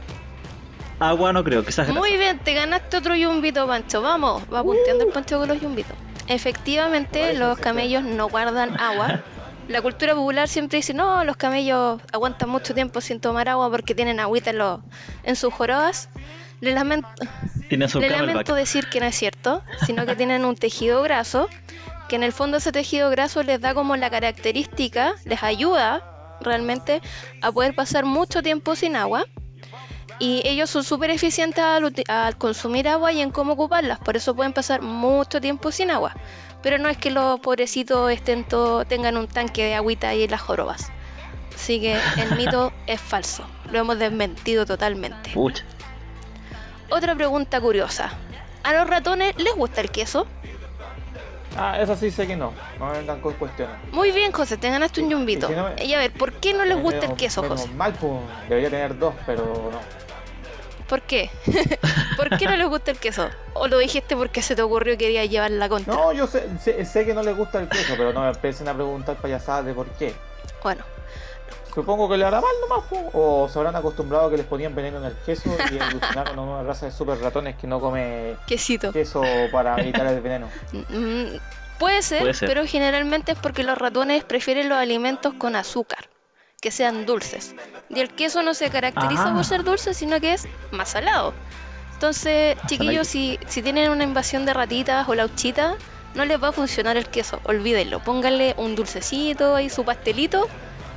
agua 1.00 1.34
no 1.34 1.44
creo, 1.44 1.64
quizás 1.66 1.88
Muy 1.90 2.18
bien, 2.18 2.40
te 2.40 2.54
ganaste 2.54 2.98
otro 2.98 3.16
yumbito, 3.16 3.66
Pancho. 3.68 4.02
Vamos, 4.02 4.44
va 4.54 4.64
punteando 4.64 5.04
el 5.06 5.12
Pancho 5.12 5.40
con 5.40 5.48
los 5.48 5.60
yumbitos. 5.62 5.96
Efectivamente, 6.28 7.34
los 7.34 7.58
camellos 7.58 8.04
no 8.04 8.28
guardan 8.30 8.80
agua. 8.80 9.22
La 9.68 9.82
cultura 9.82 10.14
popular 10.16 10.48
siempre 10.48 10.78
dice, 10.78 10.94
no, 10.94 11.24
los 11.24 11.38
camellos 11.38 12.02
aguantan 12.12 12.50
mucho 12.50 12.74
tiempo 12.74 13.00
sin 13.00 13.20
tomar 13.20 13.48
agua 13.50 13.70
porque 13.70 13.96
tienen 13.96 14.20
agüita 14.20 14.50
en, 14.50 14.58
los, 14.58 14.80
en 15.24 15.36
sus 15.36 15.54
jorobas. 15.54 16.10
Le 16.60 16.74
lamento, 16.74 17.08
tienen 17.72 17.88
su 17.88 18.02
le 18.02 18.10
lamento 18.10 18.54
decir 18.54 18.90
que 18.90 19.00
no 19.00 19.06
es 19.06 19.16
cierto, 19.16 19.64
sino 19.86 20.06
que 20.06 20.14
tienen 20.18 20.44
un 20.44 20.58
tejido 20.58 21.02
graso, 21.02 21.48
que 22.10 22.18
en 22.18 22.24
el 22.24 22.34
fondo 22.34 22.58
ese 22.58 22.74
tejido 22.74 23.10
graso 23.10 23.44
les 23.44 23.62
da 23.62 23.74
como 23.74 23.96
la 23.96 24.10
característica, 24.10 25.14
les 25.24 25.42
ayuda 25.42 26.02
realmente 26.42 27.02
a 27.42 27.50
poder 27.54 27.74
pasar 27.74 28.04
mucho 28.04 28.44
tiempo 28.44 28.76
sin 28.76 28.98
agua. 28.98 29.26
Y 30.20 30.42
ellos 30.44 30.70
son 30.70 30.84
súper 30.84 31.12
eficientes 31.12 31.64
al, 31.64 32.38
consumir 32.38 32.90
agua 32.90 33.14
y 33.14 33.22
en 33.22 33.32
cómo 33.32 33.54
ocuparlas, 33.54 34.00
por 34.00 34.18
eso 34.18 34.36
pueden 34.36 34.52
pasar 34.52 34.82
mucho 34.82 35.40
tiempo 35.40 35.72
sin 35.72 35.90
agua. 35.92 36.14
Pero 36.62 36.78
no 36.78 36.90
es 36.90 36.98
que 36.98 37.10
los 37.10 37.40
pobrecitos 37.40 38.12
estén 38.12 38.44
todo- 38.44 38.84
tengan 38.84 39.16
un 39.16 39.28
tanque 39.28 39.64
de 39.64 39.76
agüita 39.76 40.10
ahí 40.10 40.24
en 40.24 40.32
las 40.32 40.42
jorobas. 40.42 40.92
Así 41.56 41.80
que 41.80 41.98
el 42.18 42.36
mito 42.36 42.74
es 42.86 43.00
falso, 43.00 43.46
lo 43.72 43.80
hemos 43.80 43.98
desmentido 43.98 44.66
totalmente. 44.66 45.32
Pucha. 45.32 45.64
Otra 46.92 47.16
pregunta 47.16 47.60
curiosa. 47.60 48.12
¿A 48.64 48.74
los 48.74 48.88
ratones 48.88 49.36
les 49.38 49.56
gusta 49.56 49.82
el 49.82 49.90
queso? 49.90 50.28
Ah, 51.58 51.80
eso 51.82 51.96
sí 51.98 52.12
sé 52.12 52.28
que 52.28 52.36
no, 52.36 52.54
no 52.80 52.86
me 52.92 53.00
vengan 53.00 53.20
con 53.20 53.34
cuestiones. 53.34 53.76
Muy 53.92 54.12
bien, 54.12 54.32
José, 54.32 54.58
te 54.58 54.70
ganaste 54.70 55.02
un 55.02 55.10
yumbito. 55.10 55.48
Y 55.48 55.50
si 55.50 55.56
no 55.56 55.70
me- 55.76 55.84
Y 55.84 55.94
a 55.94 55.98
ver, 56.00 56.12
¿por 56.12 56.34
qué 56.34 56.54
no 56.54 56.64
les 56.64 56.82
gusta 56.82 57.08
el 57.08 57.16
queso, 57.16 57.44
José? 57.44 57.68
mal, 57.70 57.94
pues, 57.94 58.14
debería 58.48 58.70
tener 58.70 58.98
dos, 58.98 59.14
pero 59.26 59.44
no. 59.72 59.80
¿Por 60.88 61.02
qué? 61.02 61.30
¿Por 62.18 62.38
qué 62.38 62.46
no 62.46 62.56
les 62.58 62.68
gusta 62.68 62.92
el 62.92 62.98
queso? 63.00 63.30
¿O 63.54 63.68
lo 63.68 63.78
dijiste 63.78 64.16
porque 64.16 64.42
se 64.42 64.56
te 64.56 64.62
ocurrió 64.62 64.94
que 64.94 65.06
querías 65.06 65.30
llevar 65.30 65.52
la 65.52 65.68
contra? 65.70 65.94
No, 65.94 66.12
yo 66.14 66.28
sé, 66.28 66.46
sé, 66.62 66.86
sé 66.86 67.06
que 67.06 67.14
no 67.14 67.24
les 67.24 67.36
gusta 67.36 67.60
el 67.60 67.68
queso, 67.70 67.94
pero 67.98 68.12
no 68.14 68.22
me 68.22 68.30
empiecen 68.30 68.68
a 68.68 68.74
preguntar 68.74 69.16
payasadas 69.16 69.66
de 69.66 69.74
por 69.74 69.88
qué. 69.92 70.14
Bueno, 70.64 70.84
Supongo 71.74 72.10
que 72.10 72.18
le 72.18 72.26
hará 72.26 72.42
mal 72.42 72.52
nomás, 72.62 72.86
po, 72.90 73.10
o 73.14 73.48
se 73.50 73.58
habrán 73.60 73.76
acostumbrado 73.76 74.28
a 74.28 74.30
que 74.32 74.38
les 74.38 74.46
ponían 74.46 74.76
veneno 74.76 74.98
en 74.98 75.06
el 75.06 75.14
queso 75.26 75.50
y 75.72 75.76
evolucionaron 75.78 76.38
a 76.38 76.42
una 76.42 76.64
raza 76.64 76.86
de 76.88 76.92
super 76.92 77.18
ratones 77.20 77.56
que 77.56 77.68
no 77.68 77.80
come 77.80 78.36
quesito. 78.48 78.92
queso 78.92 79.22
para 79.52 79.80
evitar 79.82 80.06
el 80.08 80.20
veneno. 80.22 80.50
Mm, 80.72 81.38
Puede 81.80 82.02
ser, 82.04 82.20
Puede 82.20 82.34
ser. 82.36 82.48
pero 82.48 82.66
generalmente 82.68 83.32
es 83.32 83.40
porque 83.40 83.64
los 83.64 83.76
ratones 83.78 84.24
prefieren 84.24 84.70
los 84.70 84.78
alimentos 84.78 85.34
con 85.34 85.56
azúcar, 85.56 86.10
que 86.62 86.70
sean 86.70 87.08
dulces. 87.08 87.56
Y 87.90 88.00
el 88.02 88.10
queso 88.14 88.44
no 88.44 88.54
se 88.54 88.70
caracteriza 88.70 89.30
Ah. 89.30 89.34
por 89.34 89.46
ser 89.46 89.64
dulce, 89.64 89.94
sino 89.96 90.20
que 90.20 90.34
es 90.34 90.48
más 90.70 90.90
salado. 90.90 91.34
Entonces, 91.94 92.56
chiquillos, 92.68 93.08
si, 93.08 93.40
si 93.48 93.62
tienen 93.64 93.90
una 93.90 94.04
invasión 94.04 94.46
de 94.46 94.54
ratitas 94.54 95.08
o 95.10 95.16
lauchitas, 95.16 95.76
no 96.14 96.26
les 96.26 96.42
va 96.44 96.50
a 96.50 96.52
funcionar 96.52 96.98
el 96.98 97.08
queso, 97.08 97.40
olvídenlo. 97.46 98.00
Pónganle 98.00 98.54
un 98.58 98.76
dulcecito 98.76 99.60
y 99.60 99.70
su 99.70 99.84
pastelito, 99.86 100.48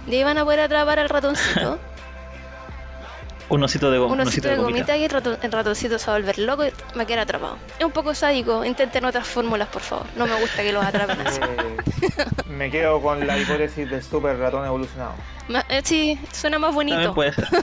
y 0.08 0.14
ahí 0.14 0.25
van 0.25 0.38
a 0.38 0.44
poder 0.44 0.61
atrapar 0.61 0.99
al 0.99 1.08
ratoncito. 1.08 1.78
Un 3.50 3.62
osito 3.62 3.90
de, 3.90 3.99
un 4.00 4.18
osito 4.20 4.49
de 4.49 4.56
gomita 4.56 4.96
y 4.96 5.04
el, 5.04 5.11
rato- 5.11 5.37
el 5.42 5.52
ratoncito 5.52 5.99
se 5.99 6.06
va 6.11 6.16
a 6.16 6.18
volver 6.18 6.38
loco 6.38 6.64
y 6.64 6.70
va 6.96 7.02
a 7.02 7.06
quedar 7.06 7.20
atrapado. 7.20 7.58
Es 7.78 7.84
un 7.84 7.92
poco 7.92 8.14
sádico, 8.14 8.64
intenten 8.64 9.04
otras 9.04 9.28
fórmulas, 9.28 9.68
por 9.68 9.82
favor. 9.82 10.06
No 10.16 10.26
me 10.26 10.34
gusta 10.40 10.62
que 10.62 10.73
los 10.73 10.82
atrapen 10.82 11.20
así. 11.26 11.40
Eh, 11.42 12.25
me 12.49 12.70
quedo 12.70 13.02
con 13.02 13.25
la 13.26 13.37
hipótesis 13.38 13.88
del 13.90 14.02
super 14.02 14.38
ratón 14.38 14.64
evolucionado. 14.64 15.12
Eh, 15.68 15.82
sí, 15.84 16.18
suena 16.32 16.58
más 16.58 16.75
bonito. 16.75 16.96
También 16.96 17.14
puede 17.14 17.32
ser. 17.34 17.49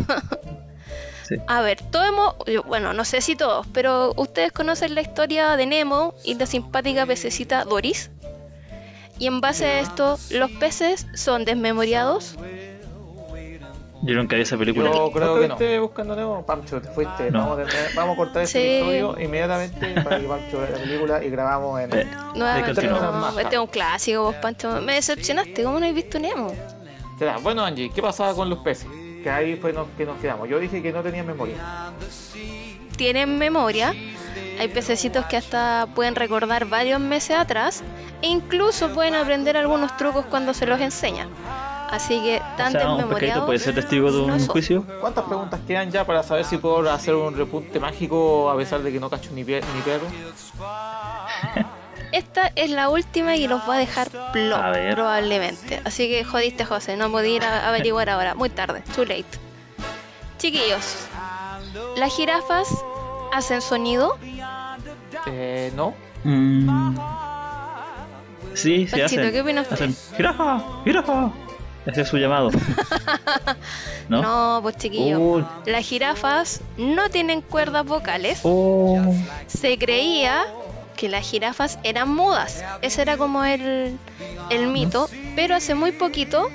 Sí. 1.24 1.38
A 1.48 1.62
ver, 1.62 1.78
todos 1.92 2.08
hemos, 2.10 2.66
bueno, 2.66 2.92
no 2.92 3.06
sé 3.06 3.22
si 3.22 3.38
todos, 3.38 3.66
pero 3.74 4.12
ustedes 4.18 4.52
conocen 4.52 4.96
la 4.96 5.02
historia 5.02 5.56
de 5.56 5.66
Nemo 5.66 6.14
y 6.26 6.36
la 6.36 6.46
simpática 6.46 7.06
pececita 7.06 7.64
Doris. 7.64 8.12
Y 9.22 9.28
en 9.28 9.40
base 9.40 9.66
a 9.66 9.80
esto, 9.82 10.18
los 10.32 10.50
peces 10.50 11.06
son 11.14 11.46
desmemoriados. 11.46 12.36
Yo 14.04 14.16
nunca 14.16 14.36
vi 14.36 14.42
esa 14.42 14.58
película. 14.58 14.90
Yo 14.92 15.12
creo 15.12 15.40
que 15.40 15.48
no. 15.48 15.58
no. 15.60 15.82
buscando 15.84 16.16
Nemo? 16.16 16.44
Pancho, 16.44 16.82
te 16.82 16.90
fuiste. 16.90 17.30
No. 17.30 17.38
Vamos, 17.50 17.60
a 17.60 17.66
tener- 17.70 17.94
vamos 17.96 18.14
a 18.16 18.18
cortar 18.18 18.42
este 18.42 18.60
Sí. 18.60 18.68
episodio 18.78 19.16
inmediatamente 19.24 20.02
para 20.02 20.20
que 20.20 20.26
Pancho 20.28 20.58
vea 20.60 20.70
la 20.72 20.78
película 20.80 21.24
y 21.24 21.30
grabamos 21.30 21.80
en... 21.82 21.94
Eh, 21.96 22.08
Nuevamente, 22.34 22.82
no, 22.88 23.40
este 23.40 23.56
es 23.56 23.62
un 23.62 23.68
clásico, 23.68 24.24
vos, 24.24 24.36
Pancho. 24.38 24.82
Me 24.82 24.96
decepcionaste, 24.96 25.64
¿cómo 25.64 25.80
no 25.80 25.86
has 25.86 25.94
visto 25.94 26.18
Nemo? 26.18 26.52
Bueno, 27.44 27.64
Angie, 27.64 27.92
¿qué 27.94 28.02
pasaba 28.02 28.34
con 28.34 28.50
los 28.50 28.58
peces? 28.60 28.88
Que 29.22 29.30
ahí 29.30 29.56
fue 29.56 29.72
nos- 29.72 29.88
que 29.96 30.04
nos 30.04 30.20
quedamos. 30.20 30.50
Yo 30.50 30.58
dije 30.60 30.82
que 30.82 30.92
no 30.92 31.04
tenían 31.04 31.28
memoria. 31.28 31.58
Tienen 32.98 33.38
memoria. 33.38 33.94
Hay 34.62 34.68
pececitos 34.68 35.26
que 35.26 35.38
hasta 35.38 35.88
pueden 35.96 36.14
recordar 36.14 36.66
varios 36.66 37.00
meses 37.00 37.36
atrás 37.36 37.82
e 38.22 38.28
incluso 38.28 38.94
pueden 38.94 39.16
aprender 39.16 39.58
algunos 39.58 39.98
trucos 39.98 40.24
cuando 40.28 40.54
se 40.54 40.68
los 40.68 40.80
enseñan. 40.80 41.30
Así 41.90 42.22
que 42.22 42.38
O 42.38 42.58
tan 42.58 42.72
sea, 42.72 42.92
un 42.92 42.98
desmemoriados. 42.98 43.10
pescadito 43.20 43.46
puede 43.48 43.58
ser 43.58 43.74
testigo 43.74 44.12
de 44.12 44.20
un 44.20 44.38
no 44.38 44.46
juicio. 44.54 44.86
¿Cuántas 45.02 45.26
preguntas 45.26 45.62
quedan 45.68 45.90
ya 45.90 46.06
para 46.06 46.22
saber 46.22 46.46
si 46.46 46.58
puedo 46.58 46.88
hacer 46.92 47.16
un 47.16 47.36
repunte 47.36 47.80
mágico 47.80 48.52
a 48.52 48.56
pesar 48.56 48.84
de 48.84 48.92
que 48.94 49.00
no 49.00 49.10
cacho 49.10 49.32
ni, 49.34 49.44
pie- 49.44 49.64
ni 49.76 49.82
perro? 49.82 50.06
Esta 52.12 52.52
es 52.56 52.70
la 52.70 52.90
última 52.90 53.36
y 53.38 53.48
los 53.48 53.68
va 53.68 53.76
a 53.76 53.78
dejar 53.80 54.12
plop, 54.32 54.60
A 54.62 54.74
probablemente. 54.92 55.82
Así 55.86 56.08
que 56.08 56.24
jodiste, 56.24 56.66
José, 56.66 56.98
no 56.98 57.10
podía 57.10 57.36
ir 57.38 57.44
a 57.46 57.68
averiguar 57.68 58.12
ahora. 58.12 58.36
Muy 58.36 58.52
tarde, 58.52 58.84
too 58.96 59.06
late. 59.06 59.26
Chiquillos, 60.38 61.08
las 61.96 62.16
jirafas 62.16 62.68
hacen 63.34 63.62
sonido. 63.62 64.18
Eh, 65.28 65.72
no. 65.76 65.94
Mm. 66.24 66.96
Sí, 68.54 68.88
sí 68.88 69.00
Panchito, 69.00 69.22
hacen. 69.22 69.32
¿qué 69.32 69.42
opina 69.42 69.62
usted? 69.62 69.74
Hacen. 69.74 69.96
¡Jirafa! 70.16 70.64
¡Jirafa! 70.84 71.32
Ese 71.86 72.02
es 72.02 72.08
su 72.08 72.18
llamado. 72.18 72.52
¿No? 74.10 74.22
No, 74.22 74.60
pues 74.62 74.78
chiquillos. 74.78 75.20
Uy. 75.20 75.46
Las 75.66 75.86
jirafas 75.86 76.62
no 76.78 77.10
tienen 77.10 77.42
cuerdas 77.42 77.86
vocales. 77.86 78.42
Oh. 78.44 79.02
Se 79.48 79.78
creía 79.80 80.44
que 80.96 81.10
las 81.10 81.28
jirafas 81.28 81.80
eran 81.84 82.10
mudas. 82.14 82.64
Ese 82.82 83.02
era 83.02 83.18
como 83.18 83.44
el, 83.44 83.98
el 84.52 84.68
mito. 84.68 85.10
Pero 85.36 85.56
hace 85.56 85.74
muy 85.74 85.92
poquito, 85.92 86.50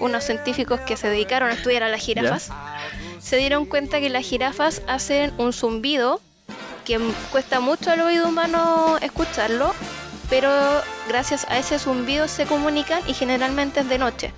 unos 0.00 0.24
científicos 0.24 0.80
que 0.80 0.96
se 0.96 1.08
dedicaron 1.08 1.48
a 1.48 1.54
estudiar 1.54 1.82
a 1.82 1.88
las 1.88 2.00
jirafas 2.00 2.50
se 3.22 3.36
dieron 3.36 3.66
cuenta 3.66 4.00
que 4.00 4.10
las 4.10 4.24
jirafas 4.24 4.82
hacen 4.88 5.32
un 5.38 5.52
zumbido 5.52 6.20
que 6.84 6.98
cuesta 7.30 7.60
mucho 7.60 7.90
al 7.90 8.00
oído 8.00 8.28
humano 8.28 8.98
escucharlo, 9.00 9.72
pero 10.30 10.50
gracias 11.08 11.46
a 11.48 11.58
ese 11.58 11.78
zumbido 11.78 12.28
se 12.28 12.46
comunican 12.46 13.02
y 13.06 13.14
generalmente 13.14 13.80
es 13.80 13.88
de 13.88 13.98
noche. 13.98 14.32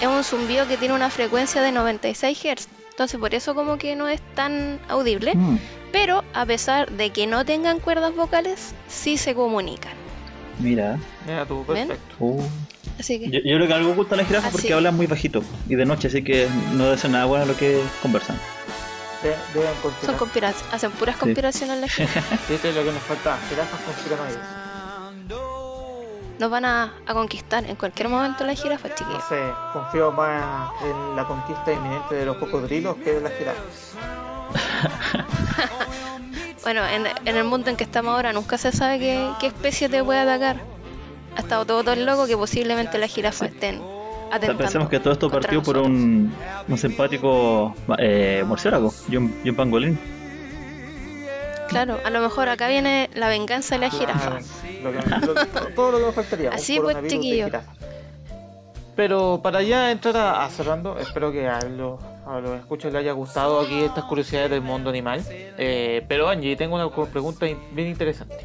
Es 0.00 0.06
un 0.06 0.22
zumbido 0.24 0.66
que 0.68 0.76
tiene 0.76 0.94
una 0.94 1.10
frecuencia 1.10 1.60
de 1.62 1.72
96 1.72 2.38
Hz, 2.38 2.68
entonces 2.90 3.18
por 3.18 3.34
eso 3.34 3.54
como 3.54 3.78
que 3.78 3.96
no 3.96 4.08
es 4.08 4.20
tan 4.34 4.78
audible, 4.88 5.34
Mm. 5.34 5.58
pero 5.92 6.24
a 6.34 6.44
pesar 6.46 6.90
de 6.90 7.10
que 7.10 7.26
no 7.26 7.44
tengan 7.44 7.80
cuerdas 7.80 8.14
vocales, 8.14 8.74
sí 8.88 9.16
se 9.16 9.34
comunican. 9.34 9.92
Mira. 10.60 10.98
Mira 11.26 11.46
tú, 11.46 11.64
perfecto. 11.64 12.16
Oh. 12.20 12.42
Así 12.98 13.20
que 13.20 13.26
Yo, 13.30 13.38
yo 13.44 13.56
creo 13.56 13.68
que 13.68 13.74
algo 13.74 13.92
oculta 13.92 14.16
la 14.16 14.24
jirafa 14.24 14.48
Así. 14.48 14.56
porque 14.56 14.72
hablan 14.72 14.96
muy 14.96 15.06
bajito 15.06 15.42
y 15.68 15.76
de 15.76 15.84
noche, 15.86 16.08
así 16.08 16.24
que 16.24 16.48
no 16.74 16.84
debe 16.86 16.98
ser 16.98 17.10
nada 17.10 17.26
bueno 17.26 17.46
lo 17.46 17.56
que 17.56 17.80
conversan. 18.02 18.36
De- 19.22 19.36
deben 19.52 19.72
son 19.74 20.16
conspirar. 20.16 20.16
conspira- 20.54 20.54
hacen 20.72 20.90
puras 20.92 21.16
conspiraciones 21.16 21.80
las 21.80 21.90
jirafas. 21.94 22.50
Esto 22.50 22.68
es 22.68 22.74
lo 22.76 22.84
que 22.84 22.92
nos 22.92 23.02
falta. 23.02 23.38
Jirafas 23.48 23.80
conspiranoides. 23.80 24.38
Nos 26.38 26.50
van 26.52 26.64
a, 26.64 26.94
a 27.04 27.14
conquistar 27.14 27.64
en 27.64 27.74
cualquier 27.74 28.08
momento 28.08 28.44
las 28.44 28.62
jirafas, 28.62 28.92
No 28.92 28.96
chiquillos. 28.96 29.24
sé, 29.28 29.42
confío 29.72 30.12
más 30.12 30.70
en 30.82 31.16
la 31.16 31.24
conquista 31.26 31.72
inminente 31.72 32.14
de 32.14 32.26
los 32.26 32.36
cocodrilos 32.36 32.94
que 32.98 33.14
de 33.14 33.20
las 33.20 33.32
jirafas. 33.32 33.94
Bueno, 36.62 36.84
en, 36.86 37.06
en 37.24 37.36
el 37.36 37.44
mundo 37.44 37.70
en 37.70 37.76
que 37.76 37.84
estamos 37.84 38.12
ahora 38.14 38.32
nunca 38.34 38.58
se 38.58 38.72
sabe 38.72 38.98
qué, 38.98 39.30
qué 39.40 39.46
especie 39.46 39.88
te 39.88 40.04
puede 40.04 40.20
atacar. 40.20 40.56
Ha 41.36 41.40
estado 41.40 41.64
todo 41.64 41.82
tan 41.82 42.04
loco 42.04 42.26
que 42.26 42.36
posiblemente 42.36 42.98
las 42.98 43.10
jirafas 43.10 43.48
estén 43.52 43.80
O 44.36 44.40
sea, 44.40 44.54
pensemos 44.56 44.88
que 44.88 45.00
todo 45.00 45.12
esto 45.12 45.30
partió 45.30 45.62
por 45.62 45.78
un, 45.78 46.34
un 46.68 46.78
simpático 46.78 47.74
eh, 47.98 48.44
murciélago 48.46 48.92
y 49.08 49.16
un, 49.16 49.40
y 49.44 49.50
un 49.50 49.56
pangolín. 49.56 49.98
Claro, 51.68 51.98
a 52.04 52.10
lo 52.10 52.20
mejor 52.20 52.48
acá 52.48 52.68
viene 52.68 53.10
la 53.14 53.28
venganza 53.28 53.74
de 53.74 53.80
la 53.82 53.90
jirafa. 53.90 54.38
Lo 54.82 54.92
que- 54.92 55.26
lo 55.26 55.34
todo 55.74 55.92
lo 55.92 55.98
que 55.98 56.04
nos 56.06 56.14
faltaría. 56.14 56.48
un 56.50 56.54
Así 56.54 56.80
pues, 56.80 56.96
chiquillo. 57.08 57.48
Pero 58.96 59.40
para 59.42 59.62
ya 59.62 59.90
entrar 59.92 60.16
a, 60.16 60.44
a 60.44 60.50
cerrando, 60.50 60.98
espero 60.98 61.30
que 61.30 61.46
a 61.46 61.60
los, 61.62 62.00
a 62.26 62.40
los 62.40 62.58
escuchas 62.58 62.92
les 62.92 63.00
haya 63.02 63.12
gustado 63.12 63.60
aquí 63.60 63.82
estas 63.84 64.04
curiosidades 64.04 64.50
del 64.50 64.60
mundo 64.62 64.90
animal. 64.90 65.22
Eh, 65.30 66.04
pero 66.08 66.28
Angie, 66.28 66.56
tengo 66.56 66.74
una 66.74 66.90
pregunta 67.06 67.46
bien 67.72 67.88
interesante. 67.88 68.38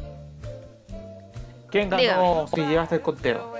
¿Quién 1.70 1.90
ganó 1.90 2.02
Dígame. 2.02 2.48
si 2.54 2.60
llevaste 2.70 2.94
el 2.96 3.00
conteo? 3.00 3.52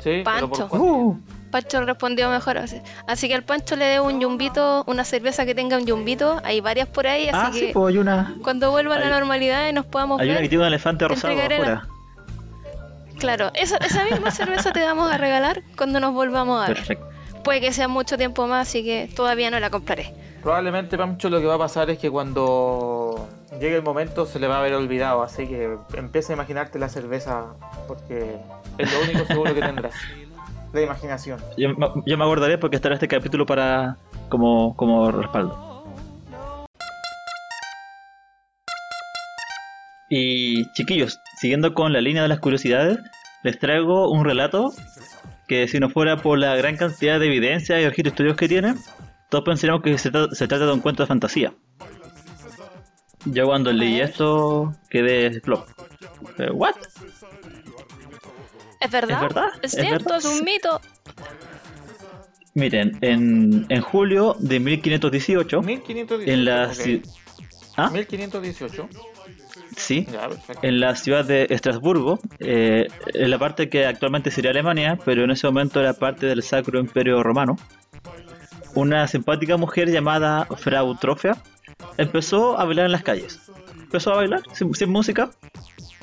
Sí, 0.00 0.22
pero 0.24 0.48
¿por 0.48 0.58
Pancho. 0.58 0.76
Uh, 0.76 1.20
Pancho 1.50 1.84
respondió 1.84 2.28
mejor. 2.30 2.58
Así, 2.58 2.80
así 3.06 3.28
que 3.28 3.34
al 3.34 3.42
Pancho 3.44 3.76
le 3.76 3.84
debo 3.84 4.06
un 4.06 4.20
yumbito, 4.20 4.84
una 4.86 5.04
cerveza 5.04 5.44
que 5.46 5.54
tenga 5.54 5.76
un 5.76 5.86
yumbito. 5.86 6.40
Hay 6.44 6.60
varias 6.60 6.88
por 6.88 7.06
ahí, 7.06 7.28
así 7.28 7.38
ah, 7.38 7.50
que 7.52 7.58
sí, 7.58 7.70
pues 7.72 7.92
hay 7.94 7.98
una, 7.98 8.36
cuando 8.42 8.70
vuelva 8.70 8.96
a 8.96 8.98
la 8.98 9.06
hay- 9.06 9.12
normalidad 9.12 9.68
y 9.68 9.72
nos 9.72 9.86
podamos 9.86 10.20
hay 10.20 10.28
una 10.28 10.34
ver. 10.36 10.42
que 10.44 10.48
tiene 10.48 10.62
un 10.64 10.68
elefante 10.68 11.04
te 11.04 11.08
rosado 11.08 11.34
afuera. 11.38 11.86
Claro, 13.18 13.50
esa, 13.54 13.76
esa 13.78 14.04
misma 14.04 14.30
cerveza 14.30 14.72
te 14.72 14.82
vamos 14.82 15.12
a 15.12 15.18
regalar 15.18 15.62
cuando 15.76 16.00
nos 16.00 16.14
volvamos 16.14 16.62
a 16.62 16.68
ver. 16.68 16.76
Perfecto. 16.76 17.06
Puede 17.44 17.60
que 17.60 17.72
sea 17.72 17.88
mucho 17.88 18.16
tiempo 18.18 18.46
más, 18.46 18.68
así 18.68 18.82
que 18.84 19.08
todavía 19.14 19.50
no 19.50 19.60
la 19.60 19.70
compraré. 19.70 20.14
Probablemente, 20.42 20.96
Pancho, 20.96 21.28
lo 21.28 21.38
que 21.40 21.46
va 21.46 21.54
a 21.56 21.58
pasar 21.58 21.90
es 21.90 21.98
que 21.98 22.10
cuando 22.10 22.99
llegue 23.60 23.76
el 23.76 23.82
momento 23.82 24.26
se 24.26 24.38
le 24.38 24.46
va 24.48 24.56
a 24.56 24.58
haber 24.60 24.74
olvidado. 24.74 25.22
Así 25.22 25.46
que 25.46 25.76
empieza 25.94 26.32
a 26.32 26.36
imaginarte 26.36 26.78
la 26.78 26.88
cerveza 26.88 27.54
porque 27.88 28.36
es 28.78 28.92
lo 28.92 29.00
único 29.02 29.24
seguro 29.26 29.54
que 29.54 29.60
tendrás. 29.60 29.94
La 30.72 30.82
imaginación. 30.82 31.40
Yo, 31.56 31.70
me- 31.70 31.88
yo 32.06 32.16
me 32.16 32.22
acordaré 32.24 32.56
porque 32.56 32.76
estará 32.76 32.94
este 32.94 33.08
capítulo 33.08 33.44
para 33.44 33.96
como, 34.28 34.76
como 34.76 35.10
respaldo. 35.10 35.84
Y 40.08 40.70
chiquillos, 40.72 41.20
siguiendo 41.38 41.74
con 41.74 41.92
la 41.92 42.00
línea 42.00 42.22
de 42.22 42.28
las 42.28 42.40
curiosidades, 42.40 42.98
les 43.42 43.58
traigo 43.58 44.10
un 44.10 44.24
relato 44.24 44.72
que 45.46 45.68
si 45.68 45.78
no 45.78 45.88
fuera 45.88 46.16
por 46.16 46.38
la 46.38 46.54
gran 46.56 46.76
cantidad 46.76 47.18
de 47.20 47.26
evidencia 47.26 47.80
y 47.80 47.84
registros 47.84 48.12
históricos 48.12 48.38
que 48.38 48.48
tiene, 48.48 48.74
todos 49.28 49.44
pensaríamos 49.44 49.82
que 49.82 49.98
se, 49.98 50.12
tra- 50.12 50.30
se 50.32 50.48
trata 50.48 50.66
de 50.66 50.72
un 50.72 50.80
cuento 50.80 51.02
de 51.02 51.06
fantasía. 51.08 51.52
Yo 53.26 53.46
cuando 53.46 53.72
leí 53.72 54.00
esto 54.00 54.74
quedé 54.88 55.40
flop. 55.40 55.68
Eh, 56.38 56.50
¿What? 56.52 56.74
¿Es 58.80 58.90
verdad? 58.90 59.16
¿Es 59.16 59.20
verdad? 59.22 59.48
¿Es 59.62 59.74
¿Es 59.74 59.80
cierto? 59.80 60.04
verdad? 60.04 60.18
¿Es 60.18 60.24
un 60.24 60.44
mito? 60.44 60.80
Miren, 62.54 62.98
en, 63.00 63.66
en 63.68 63.80
julio 63.82 64.34
de 64.40 64.58
1518, 64.58 65.62
1518. 65.62 66.32
en 66.32 66.44
la, 66.44 66.72
¿Ah? 67.76 67.90
1518. 67.90 68.88
Sí, 69.76 70.06
Ya, 70.10 70.28
en 70.62 70.80
la 70.80 70.94
ciudad 70.96 71.24
de 71.24 71.46
Estrasburgo, 71.48 72.18
eh, 72.40 72.86
en 73.14 73.30
la 73.30 73.38
parte 73.38 73.68
que 73.68 73.86
actualmente 73.86 74.30
sería 74.30 74.50
Alemania, 74.50 74.98
pero 75.04 75.22
en 75.24 75.30
ese 75.30 75.46
momento 75.46 75.80
era 75.80 75.94
parte 75.94 76.26
del 76.26 76.42
Sacro 76.42 76.80
Imperio 76.80 77.22
Romano, 77.22 77.56
una 78.74 79.06
simpática 79.06 79.56
mujer 79.56 79.88
llamada 79.90 80.46
Frau 80.58 80.96
Trofea 80.96 81.36
empezó 81.98 82.58
a 82.58 82.64
bailar 82.64 82.86
en 82.86 82.92
las 82.92 83.02
calles. 83.02 83.40
Empezó 83.80 84.12
a 84.12 84.16
bailar 84.16 84.42
sin, 84.52 84.72
sin 84.74 84.90
música 84.90 85.30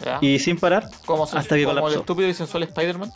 Ya. 0.04 0.18
y 0.22 0.40
sin 0.40 0.58
parar, 0.58 0.84
como, 1.06 1.26
se- 1.26 1.38
hasta 1.38 1.56
que 1.56 1.64
como 1.64 1.78
el 1.78 1.82
colapsó. 1.82 2.00
estúpido 2.02 2.28
y 2.30 2.34
sensual 2.34 2.64
Spider-Man. 2.64 3.12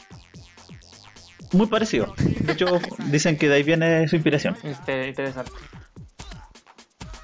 muy 1.53 1.68
parecido. 1.68 2.13
De 2.18 2.53
hecho, 2.53 2.65
dicen 3.12 3.38
que 3.38 3.50
de 3.50 3.56
ahí 3.56 3.63
viene 3.63 4.08
su 4.08 4.15
inspiración. 4.15 4.56
Este, 4.63 5.10
interesante. 5.10 5.51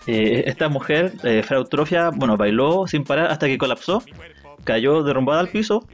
Eh, 0.08 0.44
esta 0.48 0.70
mujer, 0.70 1.14
eh, 1.24 1.44
Frau 1.44 1.66
Trofea, 1.66 2.12
bueno, 2.14 2.38
bailó 2.38 2.88
sin 2.88 3.04
parar 3.04 3.30
hasta 3.30 3.48
que 3.48 3.58
colapsó, 3.58 4.02
cayó 4.64 5.04
derrumbada 5.04 5.42
al 5.42 5.50
piso, 5.50 5.86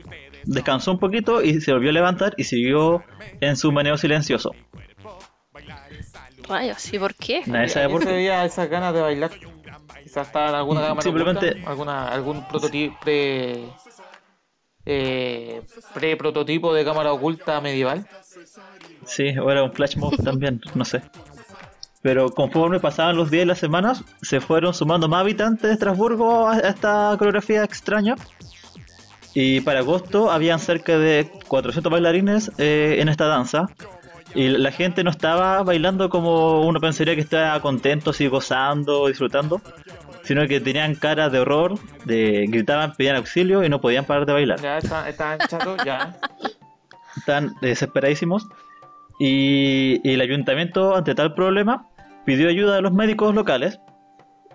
descansó 0.45 0.91
un 0.91 0.99
poquito 0.99 1.41
y 1.41 1.61
se 1.61 1.73
volvió 1.73 1.89
a 1.89 1.93
levantar 1.93 2.33
y 2.37 2.43
siguió 2.43 3.03
en 3.41 3.55
su 3.57 3.71
meneo 3.71 3.97
silencioso. 3.97 4.51
Rayos, 6.47 6.93
¿y 6.93 6.99
por 6.99 7.15
qué? 7.15 7.41
Nadie 7.45 7.69
sabe 7.69 7.85
¿A 7.85 7.87
qué 7.87 7.93
por 7.93 8.01
se 8.03 8.07
qué. 8.09 8.13
veía 8.15 8.45
esas 8.45 8.69
ganas 8.69 8.93
de 8.93 9.01
bailar? 9.01 9.31
Quizás 10.03 10.27
estaba 10.27 10.49
en 10.49 10.55
alguna 10.55 10.81
cámara 10.81 11.01
simplemente- 11.01 11.49
oculta, 11.51 11.69
alguna, 11.69 12.07
algún 12.09 12.47
prototipo 12.47 12.97
pre, 13.01 13.63
eh, 14.85 15.61
pre-prototipo 15.93 16.73
de 16.73 16.83
cámara 16.83 17.13
oculta 17.13 17.59
medieval. 17.61 18.05
Sí, 19.05 19.37
o 19.37 19.49
era 19.49 19.63
un 19.63 19.71
flash 19.73 19.95
mob 19.97 20.15
también, 20.23 20.61
no 20.75 20.85
sé. 20.85 21.01
Pero 22.01 22.29
conforme 22.31 22.81
pasaban 22.81 23.15
los 23.15 23.31
días 23.31 23.43
y 23.43 23.47
las 23.47 23.59
semanas, 23.59 24.03
se 24.21 24.41
fueron 24.41 24.73
sumando 24.73 25.07
más 25.07 25.21
habitantes 25.21 25.63
de 25.63 25.73
Estrasburgo 25.73 26.47
a 26.47 26.55
a 26.55 26.59
esta 26.59 27.15
coreografía 27.17 27.63
extraña. 27.63 28.15
Y 29.33 29.61
para 29.61 29.79
agosto 29.79 30.29
habían 30.29 30.59
cerca 30.59 30.97
de 30.99 31.31
400 31.47 31.89
bailarines 31.91 32.51
eh, 32.57 32.97
en 32.99 33.07
esta 33.09 33.25
danza. 33.27 33.67
Y 34.35 34.49
la 34.49 34.71
gente 34.71 35.03
no 35.03 35.11
estaba 35.11 35.61
bailando 35.63 36.09
como 36.09 36.61
uno 36.61 36.79
pensaría 36.79 37.15
que 37.15 37.21
estaba 37.21 37.59
contento, 37.59 38.09
así 38.09 38.27
gozando, 38.27 39.07
disfrutando, 39.07 39.61
sino 40.23 40.47
que 40.47 40.59
tenían 40.59 40.95
cara 40.95 41.29
de 41.29 41.39
horror, 41.39 41.75
de 42.05 42.45
gritaban, 42.47 42.93
pedían 42.93 43.17
auxilio 43.17 43.63
y 43.63 43.69
no 43.69 43.79
podían 43.79 44.05
parar 44.05 44.25
de 44.25 44.33
bailar 44.33 44.59
Ya 44.59 44.77
estaban, 44.79 45.07
estaban 45.07 45.39
chatos, 45.47 45.77
ya. 45.85 46.17
están 47.17 47.53
desesperadísimos. 47.61 48.47
Y, 49.19 50.01
y 50.03 50.13
el 50.15 50.21
ayuntamiento, 50.21 50.95
ante 50.95 51.13
tal 51.13 51.35
problema, 51.35 51.87
pidió 52.25 52.49
ayuda 52.49 52.77
a 52.77 52.81
los 52.81 52.91
médicos 52.93 53.35
locales. 53.35 53.79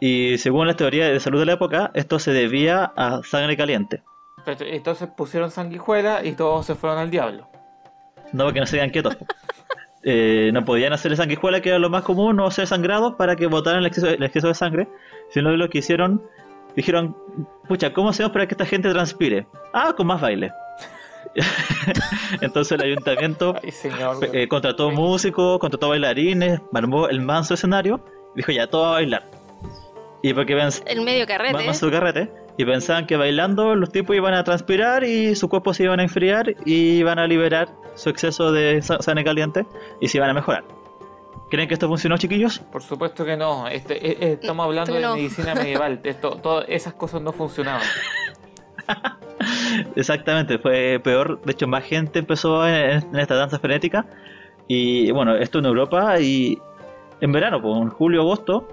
Y 0.01 0.39
según 0.39 0.67
la 0.67 0.75
teoría 0.75 1.09
de 1.09 1.21
salud 1.21 1.41
de 1.41 1.47
la 1.47 1.53
época, 1.55 1.91
esto 1.95 2.19
se 2.19 2.33
debía 2.33 2.93
a 2.97 3.21
sangre 3.25 3.57
caliente. 3.57 4.03
Pero 4.45 4.65
Entonces 4.65 5.09
pusieron 5.17 5.51
sanguijuela 5.51 6.25
y 6.25 6.33
todos 6.33 6.67
se 6.67 6.75
fueron 6.75 6.99
al 6.99 7.11
diablo. 7.11 7.49
No, 8.33 8.53
que 8.53 8.61
no 8.61 8.67
se 8.67 8.77
quedan 8.77 8.91
quietos. 8.91 9.17
Eh, 10.05 10.51
no 10.53 10.65
podían 10.65 10.93
hacerle 10.93 11.17
sanguijuela, 11.17 11.61
que 11.61 11.71
era 11.71 11.79
lo 11.79 11.91
más 11.91 12.03
común, 12.03 12.39
o 12.41 12.51
ser 12.51 12.67
sangrados 12.67 13.15
para 13.15 13.35
que 13.37 13.47
botaran 13.47 13.81
el 13.81 13.87
exceso, 13.87 14.09
el 14.09 14.23
exceso 14.23 14.49
de 14.49 14.55
sangre, 14.55 14.89
sino 15.31 15.51
que 15.51 15.57
lo 15.57 15.69
que 15.69 15.79
hicieron, 15.79 16.23
dijeron, 16.77 17.17
pucha, 17.67 17.93
¿cómo 17.93 18.11
hacemos 18.11 18.33
para 18.33 18.47
que 18.47 18.55
esta 18.55 18.65
gente 18.65 18.91
transpire? 18.91 19.47
Ah, 19.73 19.93
con 19.97 20.07
más 20.07 20.21
baile. 20.21 20.53
Entonces 22.41 22.73
el 22.73 22.83
ayuntamiento 22.83 23.55
Ay, 23.63 23.71
señor. 23.71 24.17
eh, 24.33 24.49
contrató 24.49 24.91
músicos, 24.91 25.59
contrató 25.59 25.89
bailarines, 25.89 26.61
armó 26.73 27.09
el 27.09 27.21
manso 27.21 27.55
escenario 27.55 28.01
y 28.35 28.39
dijo 28.39 28.53
ya, 28.53 28.67
todo 28.67 28.87
a 28.87 28.91
bailar. 28.93 29.25
Y 30.23 30.33
porque 30.35 30.59
El 30.87 31.03
medio 31.03 31.27
carrete. 31.27 31.65
más 31.65 31.79
su 31.79 31.91
carrete, 31.91 32.31
y 32.57 32.65
pensaban 32.65 33.07
que 33.07 33.17
bailando 33.17 33.77
los 33.77 33.91
tipos 33.93 34.17
iban 34.17 34.35
a 34.35 34.43
transpirar 34.43 35.05
y 35.05 35.37
su 35.37 35.49
cuerpo 35.49 35.73
se 35.73 35.85
iban 35.85 36.01
a 36.01 36.03
enfriar 36.03 36.55
y 36.65 36.99
iban 36.99 37.21
a 37.21 37.27
liberar 37.27 37.69
su 37.99 38.09
exceso 38.11 38.53
de 38.53 38.81
sa- 38.83 39.01
sangre 39.03 39.25
caliente 39.25 39.67
y 40.01 40.09
se 40.09 40.19
iban 40.19 40.31
a 40.31 40.35
mejorar. 40.35 40.65
¿Creen 41.51 41.67
que 41.67 41.75
esto 41.75 41.89
funcionó, 41.89 42.19
chiquillos? 42.19 42.59
Por 42.59 42.83
supuesto 42.83 43.25
que 43.25 43.37
no. 43.37 43.69
Este, 43.69 43.95
eh, 43.95 44.17
eh, 44.21 44.33
estamos 44.41 44.65
hablando 44.67 44.93
de 44.95 45.01
medicina 45.09 45.55
medieval. 45.57 46.01
Esto, 46.05 46.37
todas 46.43 46.67
esas 46.69 46.95
cosas 46.95 47.23
no 47.23 47.33
funcionaban. 47.33 47.83
Exactamente, 49.97 50.59
fue 50.59 51.01
peor. 51.03 51.41
De 51.43 51.53
hecho, 51.53 51.67
más 51.67 51.85
gente 51.85 52.19
empezó 52.19 52.67
en, 52.67 53.03
en 53.13 53.17
esta 53.17 53.35
danza 53.35 53.59
frenética. 53.59 54.07
Y 54.67 55.11
bueno, 55.13 55.37
esto 55.37 55.59
en 55.59 55.67
Europa 55.67 56.21
y 56.21 56.59
en 57.21 57.33
verano, 57.33 57.61
pues, 57.63 57.77
en 57.81 57.89
julio, 57.91 58.21
agosto. 58.23 58.69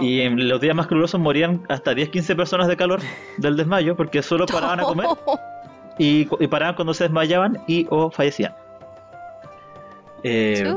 Y 0.00 0.20
en 0.22 0.48
los 0.48 0.60
días 0.60 0.74
más 0.74 0.86
calurosos 0.88 1.20
morían 1.20 1.62
hasta 1.68 1.92
10-15 1.92 2.36
personas 2.36 2.66
de 2.68 2.76
calor 2.76 3.00
del 3.38 3.56
desmayo 3.56 3.96
porque 3.96 4.20
solo 4.22 4.44
paraban 4.46 4.80
a 4.80 4.82
comer 4.82 5.06
y, 5.98 6.28
y 6.42 6.46
paraban 6.48 6.74
cuando 6.74 6.94
se 6.94 7.04
desmayaban 7.04 7.62
y 7.66 7.86
o 7.90 8.10
fallecían. 8.10 8.54
Eh, 10.24 10.74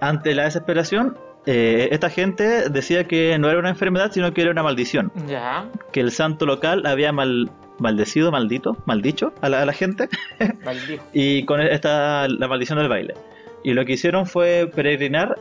ante 0.00 0.34
la 0.34 0.44
desesperación, 0.44 1.16
eh, 1.46 1.88
esta 1.92 2.10
gente 2.10 2.68
decía 2.68 3.04
que 3.04 3.38
no 3.38 3.48
era 3.48 3.58
una 3.58 3.70
enfermedad 3.70 4.10
sino 4.12 4.32
que 4.32 4.42
era 4.42 4.50
una 4.50 4.62
maldición. 4.62 5.12
Ya, 5.26 5.66
Que 5.92 6.00
el 6.00 6.12
santo 6.12 6.46
local 6.46 6.86
había 6.86 7.12
mal, 7.12 7.50
maldecido, 7.78 8.30
maldito, 8.30 8.76
maldicho 8.86 9.32
a 9.40 9.48
la, 9.48 9.62
a 9.62 9.66
la 9.66 9.72
gente 9.72 10.08
y 11.12 11.44
con 11.44 11.60
esta 11.60 12.28
la 12.28 12.48
maldición 12.48 12.78
del 12.78 12.88
baile. 12.88 13.14
Y 13.62 13.74
lo 13.74 13.84
que 13.84 13.94
hicieron 13.94 14.26
fue 14.26 14.70
peregrinar 14.72 15.36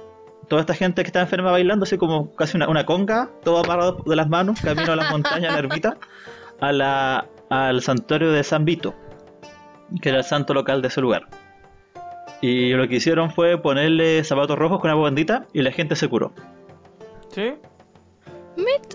toda 0.47 0.61
esta 0.61 0.73
gente 0.73 1.03
que 1.03 1.07
estaba 1.07 1.23
enferma 1.23 1.51
bailando, 1.51 1.83
así 1.83 1.97
como 1.97 2.33
casi 2.35 2.57
una, 2.57 2.67
una 2.67 2.85
conga, 2.85 3.29
todo 3.43 3.63
amarrado 3.63 4.03
de 4.05 4.15
las 4.15 4.29
manos, 4.29 4.61
camino 4.61 4.93
a 4.93 4.95
las 4.95 5.11
montañas, 5.11 5.51
a 5.51 5.53
la 5.53 5.59
ermita, 5.59 5.97
a 6.59 6.71
la, 6.71 7.25
al 7.49 7.81
santuario 7.81 8.31
de 8.31 8.43
San 8.43 8.65
Vito, 8.65 8.93
que 10.01 10.10
era 10.10 10.19
el 10.19 10.23
santo 10.23 10.53
local 10.53 10.81
de 10.81 10.88
ese 10.89 11.01
lugar. 11.01 11.27
Y 12.41 12.73
lo 12.73 12.88
que 12.88 12.95
hicieron 12.95 13.31
fue 13.31 13.62
ponerle 13.62 14.23
zapatos 14.23 14.58
rojos 14.58 14.79
con 14.79 14.89
agua 14.89 15.05
bendita 15.05 15.45
y 15.53 15.62
la 15.62 15.71
gente 15.71 15.95
se 15.95 16.08
curó. 16.08 16.34
¿Sí? 17.29 17.53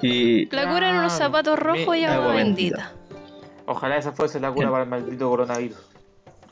Y 0.02 0.46
La 0.54 0.70
cura 0.72 0.90
en 0.90 0.96
unos 0.96 1.14
Claro. 1.14 1.24
zapatos 1.32 1.58
rojos 1.58 1.96
y 1.96 2.00
Mi- 2.00 2.04
agua 2.06 2.24
agua 2.24 2.34
bendita. 2.36 2.92
Ojalá 3.66 3.96
esa 3.98 4.12
fuese 4.12 4.40
la 4.40 4.50
cura 4.52 4.70
para 4.70 4.84
el 4.84 4.88
maldito 4.90 5.28
coronavirus. 5.28 5.78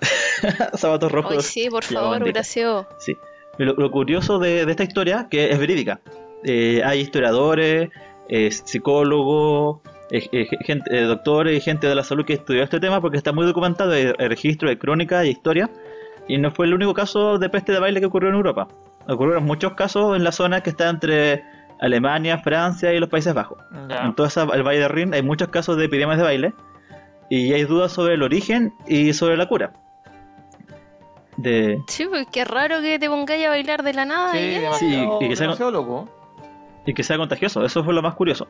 zapatos 0.75 1.11
rojos. 1.11 1.33
Ay, 1.37 1.43
sí, 1.43 1.69
por 1.71 1.85
favor, 1.85 2.23
gracias. 2.25 2.87
Sí. 2.99 3.17
Lo, 3.59 3.75
lo 3.75 3.91
curioso 3.91 4.39
de, 4.39 4.65
de 4.67 4.71
esta 4.71 4.85
historia, 4.85 5.27
que 5.31 5.51
es 5.51 5.59
verídica, 5.59 6.01
eh, 6.45 6.81
hay 6.85 7.01
historiadores, 7.01 7.91
eh, 8.29 8.51
psicólogos, 8.53 9.81
eh, 10.11 10.29
eh, 10.33 10.47
gente, 10.65 10.91
eh, 10.97 11.03
doctores 11.03 11.57
y 11.57 11.61
gente 11.61 11.87
de 11.87 11.95
la 11.95 12.03
salud 12.05 12.25
que 12.25 12.35
estudió 12.35 12.63
este 12.63 12.81
tema 12.81 13.01
porque 13.01 13.17
está 13.19 13.33
muy 13.33 13.45
documentado, 13.47 13.93
hay, 13.93 14.13
hay 14.19 14.29
registro 14.29 14.69
de 14.69 14.79
crónica 14.79 15.25
y 15.25 15.31
historia, 15.31 15.71
y 16.27 16.39
no 16.39 16.51
fue 16.51 16.67
el 16.67 16.75
único 16.75 16.95
caso 16.95 17.39
de 17.39 17.49
peste 17.49 17.73
de 17.73 17.81
baile 17.81 18.01
que 18.01 18.07
ocurrió 18.07 18.29
en 18.31 18.37
Europa. 18.37 18.69
Ocurrieron 19.09 19.45
muchos 19.45 19.73
casos 19.75 20.17
en 20.17 20.25
la 20.25 20.33
zona 20.33 20.61
que 20.63 20.71
está 20.71 20.89
entre 20.91 21.43
Alemania, 21.81 22.39
Francia 22.39 22.93
y 22.93 22.99
los 23.01 23.09
Países 23.09 23.33
Bajos. 23.35 23.59
Ya. 23.89 24.05
En 24.05 24.15
todo 24.15 24.27
esa- 24.27 24.43
el 24.53 24.63
Valle 24.63 24.81
de 24.81 24.89
Rin 24.89 25.15
hay 25.15 25.23
muchos 25.23 25.49
casos 25.49 25.77
de 25.77 25.87
epidemias 25.87 26.19
de 26.19 26.25
baile 26.25 26.53
y 27.31 27.53
hay 27.53 27.65
dudas 27.65 27.93
sobre 27.93 28.15
el 28.15 28.23
origen 28.23 28.75
y 28.87 29.13
sobre 29.15 29.37
la 29.37 29.47
cura. 29.47 29.73
De, 31.37 31.81
Sí, 31.87 32.05
pues 32.07 32.27
qué 32.33 32.45
raro 32.45 32.81
que 32.81 32.99
te 32.99 33.09
pongáis 33.09 33.47
a 33.47 33.51
bailar 33.51 33.83
de 33.85 33.93
la 33.95 34.05
nada. 34.05 34.33
Sí, 34.33 34.39
y 34.39 34.61
Sí, 34.79 35.29
que 35.29 35.37
sea- 35.37 35.71
loco. 35.71 36.09
y 36.85 36.93
que 36.95 37.03
sea 37.05 37.17
contagioso. 37.17 37.65
Eso 37.65 37.85
fue 37.85 37.95
lo 37.95 38.03
más 38.03 38.15
curioso. 38.15 38.49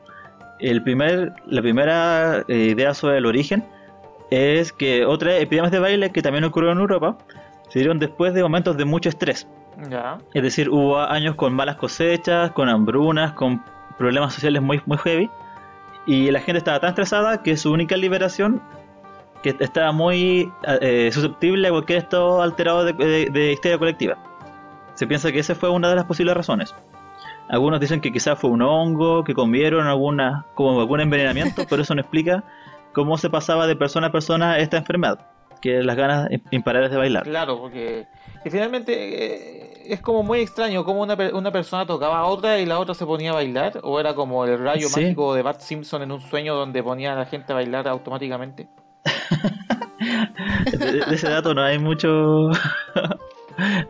El 0.60 0.82
primer, 0.82 1.32
la 1.46 1.62
primera 1.62 2.44
eh, 2.48 2.56
idea 2.76 2.94
sobre 2.94 3.18
el 3.18 3.26
origen 3.26 3.64
es 4.30 4.72
que 4.72 5.04
otras 5.06 5.40
epidemias 5.40 5.72
de 5.72 5.78
baile 5.78 6.10
que 6.10 6.20
también 6.22 6.44
ocurrieron 6.44 6.78
en 6.78 6.82
Europa 6.82 7.16
se 7.68 7.78
dieron 7.78 7.98
después 7.98 8.34
de 8.34 8.42
momentos 8.42 8.76
de 8.76 8.84
mucho 8.84 9.08
estrés. 9.08 9.46
Ya. 9.88 10.18
Es 10.34 10.42
decir, 10.42 10.68
hubo 10.70 10.98
años 10.98 11.34
con 11.36 11.52
malas 11.54 11.76
cosechas, 11.76 12.50
con 12.52 12.68
hambrunas, 12.68 13.32
con 13.34 13.62
problemas 13.96 14.34
sociales 14.34 14.60
muy, 14.62 14.80
muy 14.86 14.98
heavy. 14.98 15.30
Y 16.06 16.30
la 16.30 16.40
gente 16.40 16.58
estaba 16.58 16.80
tan 16.80 16.90
estresada 16.90 17.42
que 17.42 17.56
su 17.56 17.70
única 17.70 17.96
liberación, 17.96 18.60
que 19.42 19.54
estaba 19.60 19.92
muy 19.92 20.50
eh, 20.80 21.10
susceptible 21.12 21.68
a 21.68 21.70
cualquier 21.70 21.98
estado 21.98 22.42
alterado 22.42 22.84
de, 22.84 22.92
de- 22.94 23.26
de 23.30 23.52
histeria 23.52 23.78
colectiva. 23.78 24.16
Se 24.94 25.06
piensa 25.06 25.30
que 25.30 25.38
esa 25.38 25.54
fue 25.54 25.68
una 25.70 25.88
de 25.90 25.94
las 25.96 26.06
posibles 26.06 26.34
razones. 26.36 26.74
Algunos 27.48 27.80
dicen 27.80 28.00
que 28.00 28.12
quizás 28.12 28.38
fue 28.38 28.50
un 28.50 28.62
hongo, 28.62 29.24
que 29.24 29.34
comieron 29.34 29.86
alguna, 29.86 30.44
como 30.54 30.80
algún 30.80 31.00
envenenamiento, 31.00 31.62
pero 31.68 31.82
eso 31.82 31.94
no 31.94 32.00
explica 32.02 32.44
cómo 32.92 33.16
se 33.18 33.30
pasaba 33.30 33.66
de 33.66 33.76
persona 33.76 34.08
a 34.08 34.12
persona 34.12 34.58
esta 34.58 34.76
enfermedad, 34.76 35.18
que 35.62 35.78
es 35.78 35.84
las 35.84 35.96
ganas 35.96 36.28
imparables 36.50 36.90
de 36.90 36.96
bailar. 36.98 37.22
Claro, 37.24 37.58
porque 37.58 38.06
y 38.44 38.50
finalmente 38.50 38.92
eh, 38.92 39.82
es 39.86 40.00
como 40.02 40.22
muy 40.22 40.40
extraño 40.40 40.84
cómo 40.84 41.02
una, 41.02 41.16
una 41.32 41.50
persona 41.50 41.86
tocaba 41.86 42.18
a 42.18 42.24
otra 42.26 42.58
y 42.58 42.66
la 42.66 42.78
otra 42.78 42.94
se 42.94 43.06
ponía 43.06 43.30
a 43.30 43.34
bailar, 43.34 43.80
o 43.82 43.98
era 43.98 44.14
como 44.14 44.44
el 44.44 44.58
rayo 44.58 44.88
Sí. 44.88 45.00
mágico 45.00 45.34
de 45.34 45.42
Bart 45.42 45.60
Simpson 45.60 46.02
en 46.02 46.12
un 46.12 46.20
sueño 46.20 46.54
donde 46.54 46.82
ponía 46.82 47.12
a 47.14 47.16
la 47.16 47.24
gente 47.26 47.52
a 47.52 47.56
bailar 47.56 47.88
automáticamente. 47.88 48.68
de, 50.72 50.78
de 51.04 51.14
ese 51.14 51.28
dato 51.28 51.54
no 51.54 51.62
hay 51.62 51.78
mucho 51.78 52.08
no 52.48 52.50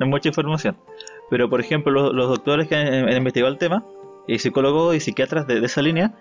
hay 0.00 0.08
mucha 0.08 0.28
información 0.28 0.76
Pero, 1.30 1.48
por 1.48 1.60
ejemplo, 1.60 1.92
los, 1.92 2.12
los 2.12 2.28
doctores 2.28 2.68
que 2.68 2.76
han, 2.76 3.08
han 3.08 3.16
investigado 3.16 3.52
el 3.52 3.58
tema, 3.58 3.84
y 4.26 4.38
psicólogos 4.38 4.94
y 4.94 5.00
psiquiatras 5.00 5.46
de, 5.46 5.60
de 5.60 5.66
esa 5.66 5.82
línea, 5.82 6.14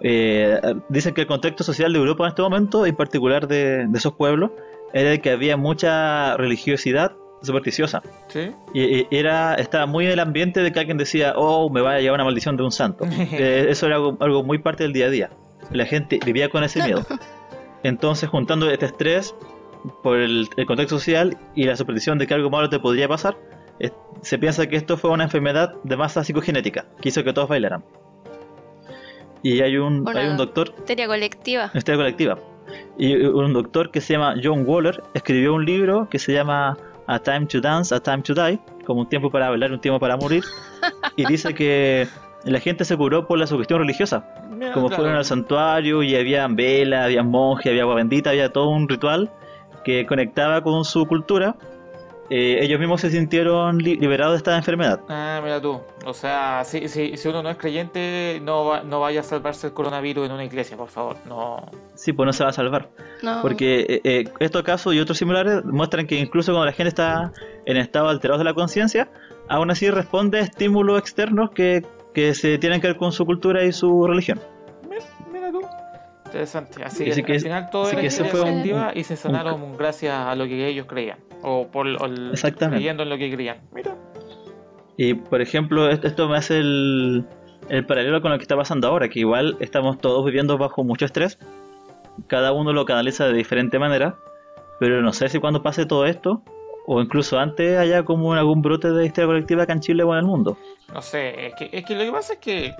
eh, 0.00 0.60
dicen 0.88 1.14
que 1.14 1.22
el 1.22 1.26
contexto 1.26 1.64
social 1.64 1.92
de 1.92 1.98
Europa 1.98 2.24
en 2.24 2.28
este 2.28 2.42
momento, 2.42 2.86
en 2.86 2.94
particular 2.94 3.48
de, 3.48 3.86
de 3.86 3.98
esos 3.98 4.12
pueblos, 4.14 4.50
era 4.92 5.12
el 5.12 5.20
que 5.20 5.30
había 5.30 5.56
mucha 5.56 6.36
religiosidad 6.36 7.12
supersticiosa. 7.42 8.02
¿Sí? 8.28 8.50
Y, 8.74 9.06
era, 9.14 9.54
estaba 9.54 9.86
muy 9.86 10.06
en 10.06 10.12
el 10.12 10.20
ambiente 10.20 10.60
de 10.60 10.72
que 10.72 10.80
alguien 10.80 10.98
decía, 10.98 11.34
oh, 11.36 11.70
me 11.70 11.80
va 11.80 11.94
a 11.94 12.00
llevar 12.00 12.16
una 12.16 12.24
maldición 12.24 12.56
de 12.56 12.62
un 12.62 12.72
santo. 12.72 13.04
Eh, 13.32 13.66
eso 13.68 13.86
era 13.86 13.96
algo, 13.96 14.16
algo 14.20 14.44
muy 14.44 14.58
parte 14.58 14.84
del 14.84 14.92
día 14.92 15.06
a 15.06 15.10
día. 15.10 15.30
La 15.70 15.86
gente 15.86 16.18
vivía 16.24 16.48
con 16.48 16.62
ese 16.62 16.82
miedo. 16.82 17.04
Entonces, 17.82 18.28
juntando 18.28 18.70
este 18.70 18.86
estrés 18.86 19.34
por 20.02 20.18
el, 20.18 20.48
el 20.56 20.66
contexto 20.66 20.98
social 20.98 21.38
y 21.54 21.64
la 21.64 21.76
superstición 21.76 22.18
de 22.18 22.26
que 22.26 22.34
algo 22.34 22.50
malo 22.50 22.68
te 22.68 22.78
podría 22.78 23.08
pasar, 23.08 23.36
eh, 23.36 23.55
se 24.22 24.38
piensa 24.38 24.66
que 24.66 24.76
esto 24.76 24.96
fue 24.96 25.10
una 25.10 25.24
enfermedad 25.24 25.74
de 25.84 25.96
masa 25.96 26.24
psicogenética 26.24 26.86
que 27.00 27.10
hizo 27.10 27.22
que 27.22 27.32
todos 27.32 27.48
bailaran. 27.48 27.84
Y 29.42 29.60
hay 29.60 29.76
un, 29.76 30.00
Una- 30.08 30.20
hay 30.20 30.28
un 30.28 30.36
doctor 30.36 30.72
Histeria 30.78 31.06
colectiva. 31.06 31.70
Historia 31.74 31.98
colectiva. 31.98 32.38
Y 32.98 33.14
un 33.16 33.52
doctor 33.52 33.90
que 33.90 34.00
se 34.00 34.14
llama 34.14 34.34
John 34.42 34.64
Waller 34.66 35.02
escribió 35.14 35.54
un 35.54 35.64
libro 35.64 36.08
que 36.10 36.18
se 36.18 36.32
llama 36.32 36.76
A 37.06 37.18
Time 37.20 37.46
to 37.46 37.60
Dance, 37.60 37.94
A 37.94 38.00
Time 38.00 38.22
to 38.22 38.34
Die, 38.34 38.58
como 38.84 39.00
un 39.02 39.08
tiempo 39.08 39.30
para 39.30 39.50
bailar, 39.50 39.70
un 39.72 39.80
tiempo 39.80 40.00
para 40.00 40.16
morir. 40.16 40.42
Y 41.14 41.24
dice 41.26 41.54
que 41.54 42.08
la 42.44 42.58
gente 42.58 42.84
se 42.84 42.96
curó 42.96 43.26
por 43.28 43.38
la 43.38 43.46
sugestión 43.46 43.78
religiosa. 43.80 44.26
Mira, 44.50 44.72
Como 44.72 44.88
claro. 44.88 45.02
fueron 45.02 45.18
al 45.18 45.24
santuario 45.24 46.02
y 46.02 46.16
había 46.16 46.48
velas, 46.48 47.04
había 47.04 47.22
monjes, 47.22 47.70
había 47.70 47.82
agua 47.82 47.96
bendita, 47.96 48.30
había 48.30 48.50
todo 48.52 48.70
un 48.70 48.88
ritual 48.88 49.30
que 49.84 50.06
conectaba 50.06 50.62
con 50.62 50.84
su 50.84 51.06
cultura. 51.06 51.54
Eh, 52.30 52.58
ellos 52.60 52.78
mismos 52.80 53.00
se 53.00 53.10
sintieron 53.10 53.78
li- 53.78 53.96
liberados 53.96 54.34
de 54.34 54.38
esta 54.38 54.56
enfermedad. 54.56 55.00
Ah, 55.08 55.40
mira 55.42 55.60
tú. 55.60 55.80
O 56.04 56.14
sea, 56.14 56.62
si, 56.64 56.88
si, 56.88 57.16
si 57.16 57.28
uno 57.28 57.42
no 57.42 57.50
es 57.50 57.56
creyente, 57.56 58.40
no, 58.42 58.64
va- 58.64 58.82
no 58.82 59.00
vaya 59.00 59.20
a 59.20 59.22
salvarse 59.22 59.68
el 59.68 59.72
coronavirus 59.72 60.26
en 60.26 60.32
una 60.32 60.44
iglesia, 60.44 60.76
por 60.76 60.88
favor. 60.88 61.16
No. 61.26 61.64
Sí, 61.94 62.12
pues 62.12 62.26
no 62.26 62.32
se 62.32 62.44
va 62.44 62.50
a 62.50 62.52
salvar. 62.52 62.88
No. 63.22 63.40
Porque 63.42 63.80
eh, 63.88 64.00
eh, 64.04 64.24
estos 64.40 64.62
casos 64.62 64.94
y 64.94 65.00
otros 65.00 65.18
similares 65.18 65.64
muestran 65.64 66.06
que 66.06 66.18
incluso 66.18 66.52
cuando 66.52 66.66
la 66.66 66.72
gente 66.72 66.88
está 66.88 67.32
en 67.64 67.76
estado 67.76 68.08
alterado 68.08 68.38
de 68.38 68.44
la 68.44 68.54
conciencia, 68.54 69.08
aún 69.48 69.70
así 69.70 69.90
responde 69.90 70.38
a 70.38 70.42
estímulos 70.42 70.98
externos 70.98 71.50
que, 71.50 71.84
que 72.14 72.34
se 72.34 72.58
tienen 72.58 72.80
que 72.80 72.88
ver 72.88 72.96
con 72.96 73.12
su 73.12 73.24
cultura 73.26 73.64
y 73.64 73.72
su 73.72 74.06
religión. 74.06 74.40
Interesante. 76.36 76.84
Así 76.84 77.04
que 77.04 77.22
que- 77.22 77.32
al 77.34 77.40
final 77.40 77.70
todo 77.70 77.90
era 77.90 78.00
que 78.02 78.10
fue 78.10 78.42
un- 78.42 78.62
y 78.94 79.04
se 79.04 79.16
sanaron 79.16 79.76
gracias 79.76 80.14
a 80.14 80.34
lo 80.34 80.44
que 80.46 80.66
ellos 80.68 80.86
creían. 80.86 81.18
O 81.42 81.66
por 81.68 81.86
o 81.86 82.04
el- 82.06 82.30
Exactamente. 82.32 82.76
creyendo 82.76 83.02
en 83.02 83.08
lo 83.08 83.18
que 83.18 83.32
creían. 83.32 83.58
Mira. 83.72 83.96
Y 84.96 85.14
por 85.14 85.40
ejemplo, 85.42 85.88
esto, 85.90 86.28
me 86.28 86.36
hace 86.36 86.58
el, 86.58 87.24
el 87.68 87.84
paralelo 87.86 88.20
con 88.22 88.30
lo 88.30 88.38
que 88.38 88.42
está 88.42 88.56
pasando 88.56 88.88
ahora, 88.88 89.08
que 89.08 89.20
igual 89.20 89.56
estamos 89.60 89.98
todos 89.98 90.24
viviendo 90.24 90.56
bajo 90.58 90.84
mucho 90.84 91.04
estrés, 91.04 91.38
cada 92.28 92.52
uno 92.52 92.72
lo 92.72 92.84
canaliza 92.86 93.26
de 93.26 93.34
diferente 93.34 93.78
manera, 93.78 94.16
pero 94.80 95.02
no 95.02 95.12
sé 95.12 95.28
si 95.28 95.38
cuando 95.38 95.62
pase 95.62 95.84
todo 95.84 96.06
esto, 96.06 96.42
o 96.86 97.02
incluso 97.02 97.38
antes 97.38 97.76
haya 97.78 98.04
como 98.04 98.32
algún 98.32 98.62
brote 98.62 98.90
de 98.90 99.04
historia 99.04 99.26
colectiva 99.26 99.64
acá 99.64 99.74
en 99.74 99.80
Chile 99.80 100.02
o 100.02 100.12
en 100.12 100.20
el 100.20 100.24
mundo. 100.24 100.56
No 100.94 101.02
sé, 101.02 101.46
es 101.48 101.54
que, 101.56 101.68
es 101.72 101.84
que 101.84 101.94
lo 101.94 102.04
que 102.04 102.12
pasa 102.12 102.32
es 102.34 102.38
que, 102.38 102.72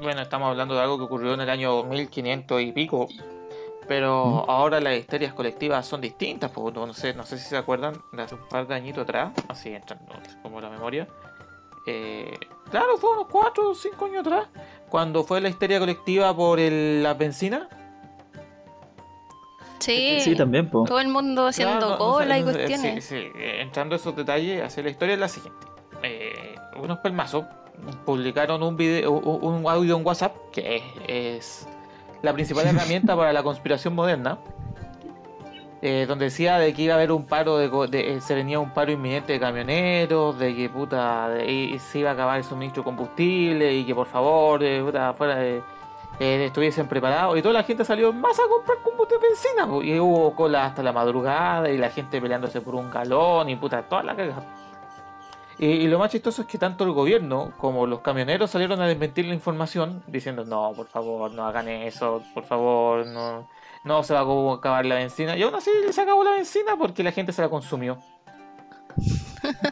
bueno, 0.00 0.20
estamos 0.22 0.48
hablando 0.48 0.74
de 0.74 0.80
algo 0.82 0.98
que 0.98 1.04
ocurrió 1.04 1.34
en 1.34 1.40
el 1.40 1.50
año 1.50 1.82
1500 1.84 2.60
y 2.62 2.72
pico, 2.72 3.08
pero 3.86 4.44
ahora 4.48 4.80
las 4.80 4.96
histerias 4.96 5.32
colectivas 5.32 5.86
son 5.86 6.00
distintas, 6.00 6.50
pues, 6.50 6.74
no 6.74 6.92
sé, 6.94 7.14
no 7.14 7.24
sé 7.24 7.38
si 7.38 7.48
se 7.48 7.56
acuerdan 7.56 7.94
de 8.12 8.22
hace 8.22 8.34
un 8.34 8.48
par 8.48 8.66
de 8.66 8.74
añitos 8.74 9.02
atrás, 9.04 9.32
así 9.48 9.70
entrando 9.70 10.12
como 10.42 10.60
la 10.60 10.68
memoria. 10.70 11.08
Eh, 11.86 12.34
claro, 12.70 12.98
fue 12.98 13.10
unos 13.12 13.28
4 13.30 13.70
o 13.70 13.74
5 13.74 14.04
años 14.04 14.20
atrás, 14.20 14.46
cuando 14.90 15.24
fue 15.24 15.40
la 15.40 15.48
histeria 15.48 15.78
colectiva 15.78 16.34
por 16.36 16.60
el, 16.60 17.02
las 17.02 17.16
bencinas. 17.16 17.62
Sí, 19.78 20.18
Sí, 20.20 20.34
también, 20.34 20.68
todo 20.70 20.98
el 20.98 21.08
mundo 21.08 21.46
haciendo 21.46 21.78
Claro, 21.78 21.90
no- 21.92 21.98
cola 21.98 22.36
y 22.36 22.42
no 22.42 22.50
cuestiones. 22.52 23.04
Sí, 23.04 23.16
sí, 23.16 23.30
eh, 23.36 23.60
entrando 23.62 23.94
a 23.94 23.96
esos 23.98 24.14
detalles, 24.14 24.62
así 24.62 24.82
la 24.82 24.90
historia 24.90 25.14
es 25.14 25.20
la 25.20 25.28
siguiente. 25.28 25.66
Eh, 26.02 26.56
unos 26.76 26.98
pelmazos 26.98 27.44
publicaron 28.04 28.62
un 28.62 28.76
video, 28.76 29.12
un, 29.12 29.66
audio 29.68 29.96
en 29.96 30.04
WhatsApp 30.06 30.34
que 30.52 30.82
es, 31.06 31.66
la 32.22 32.32
principal 32.32 32.66
herramienta 32.68 33.16
para 33.16 33.32
la 33.32 33.42
conspiración 33.42 33.94
moderna. 33.94 34.38
eh, 35.80 36.06
donde 36.08 36.24
decía 36.26 36.58
de 36.58 36.74
que 36.74 36.82
iba 36.82 36.94
a 36.94 36.96
haber 36.96 37.12
un 37.12 37.24
paro 37.24 37.56
de, 37.56 37.68
de- 37.88 38.14
eh, 38.14 38.20
se 38.20 38.34
venía 38.34 38.58
un 38.58 38.70
paro 38.74 38.90
inminente 38.90 39.32
de 39.34 39.38
camioneros, 39.40 40.36
de 40.38 40.54
que 40.56 40.68
puta 40.68 41.28
de- 41.28 41.46
y 41.48 41.78
se 41.78 42.00
iba 42.00 42.10
a 42.10 42.14
acabar 42.14 42.36
el 42.38 42.44
suministro 42.44 42.82
de 42.82 42.84
combustible 42.86 43.72
y 43.72 43.84
que 43.84 43.94
por 43.94 44.06
favor 44.08 44.62
eh, 44.64 44.82
puta, 44.82 45.14
fuera 45.14 45.44
eh, 45.44 45.62
estuviesen 46.18 46.88
preparados 46.88 47.38
y 47.38 47.42
toda 47.42 47.54
la 47.54 47.62
gente 47.62 47.84
salió 47.84 48.08
en 48.10 48.20
masa 48.20 48.42
a 48.44 48.48
comprar 48.48 48.78
combustible 48.82 49.22
de 49.22 49.28
benzina 49.28 49.94
y 49.96 50.00
hubo 50.00 50.34
cola 50.34 50.64
hasta 50.66 50.82
la 50.82 50.92
madrugada 50.92 51.70
y 51.70 51.78
la 51.78 51.90
gente 51.90 52.20
peleándose 52.20 52.60
por 52.60 52.74
un 52.74 52.90
galón 52.90 53.48
y 53.48 53.54
puta 53.54 53.82
toda 53.82 54.02
la 54.02 54.16
cagada 54.16 54.42
y, 55.58 55.66
y 55.66 55.88
lo 55.88 55.98
más 55.98 56.10
chistoso 56.10 56.42
es 56.42 56.48
que 56.48 56.58
tanto 56.58 56.84
el 56.84 56.92
gobierno 56.92 57.52
como 57.58 57.86
los 57.86 58.00
camioneros 58.00 58.50
salieron 58.50 58.80
a 58.80 58.86
desmentir 58.86 59.26
la 59.26 59.34
información 59.34 60.02
diciendo 60.06 60.44
no 60.44 60.72
por 60.76 60.86
favor 60.88 61.30
no 61.32 61.46
hagan 61.46 61.68
eso 61.68 62.22
por 62.34 62.44
favor 62.44 63.06
no 63.06 63.48
no 63.84 64.02
se 64.02 64.14
va 64.14 64.20
a 64.20 64.54
acabar 64.54 64.84
la 64.86 64.96
benzina 64.96 65.36
y 65.36 65.42
aún 65.42 65.54
así 65.54 65.70
se 65.90 66.00
acabó 66.00 66.24
la 66.24 66.32
benzina 66.32 66.76
porque 66.76 67.02
la 67.02 67.12
gente 67.12 67.32
se 67.32 67.42
la 67.42 67.48
consumió 67.48 67.98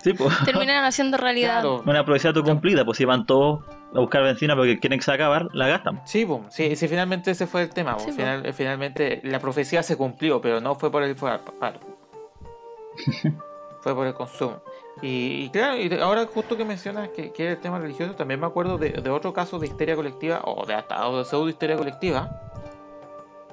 Sí, 0.02 0.12
pues. 0.14 0.32
Terminaron 0.44 0.84
haciendo 0.84 1.16
realidad. 1.16 1.60
claro 1.60 1.82
Una 1.84 2.04
profecía 2.04 2.30
autocumplida, 2.30 2.84
pues 2.84 2.98
si 2.98 3.04
van 3.04 3.26
todos 3.26 3.64
a 3.94 3.98
buscar 4.00 4.22
benzina 4.22 4.54
porque 4.54 4.78
quieren 4.78 4.98
que 5.00 5.04
se 5.04 5.12
acabar, 5.12 5.48
la 5.52 5.66
gastan. 5.66 6.00
Sí, 6.04 6.24
po, 6.24 6.44
sí, 6.50 6.76
sí, 6.76 6.86
finalmente 6.88 7.32
ese 7.32 7.46
fue 7.48 7.62
el 7.62 7.70
tema. 7.70 7.98
Sí. 7.98 8.12
Final- 8.12 8.52
finalmente 8.54 9.20
la 9.24 9.40
profecía 9.40 9.82
se 9.82 9.96
cumplió, 9.96 10.40
pero 10.40 10.60
no 10.60 10.76
fue 10.76 10.90
por 10.92 11.02
el 11.02 11.16
fue 11.16 11.36
por 13.94 14.06
el 14.06 14.14
consumo. 14.14 14.62
Y, 15.02 15.44
y 15.44 15.50
claro, 15.50 15.76
y 15.76 15.92
ahora 16.00 16.26
justo 16.26 16.56
que 16.56 16.64
mencionas 16.64 17.10
que, 17.10 17.30
que 17.32 17.42
era 17.44 17.52
el 17.52 17.60
tema 17.60 17.78
religioso, 17.78 18.14
también 18.14 18.40
me 18.40 18.46
acuerdo 18.46 18.78
de, 18.78 18.90
de 18.90 19.10
otro 19.10 19.32
caso 19.32 19.58
de 19.58 19.66
histeria 19.66 19.94
colectiva, 19.94 20.40
o 20.44 20.64
de 20.64 20.74
hasta 20.74 21.06
o 21.08 21.18
de 21.18 21.24
pseudo 21.24 21.48
histeria 21.48 21.76
colectiva, 21.76 22.40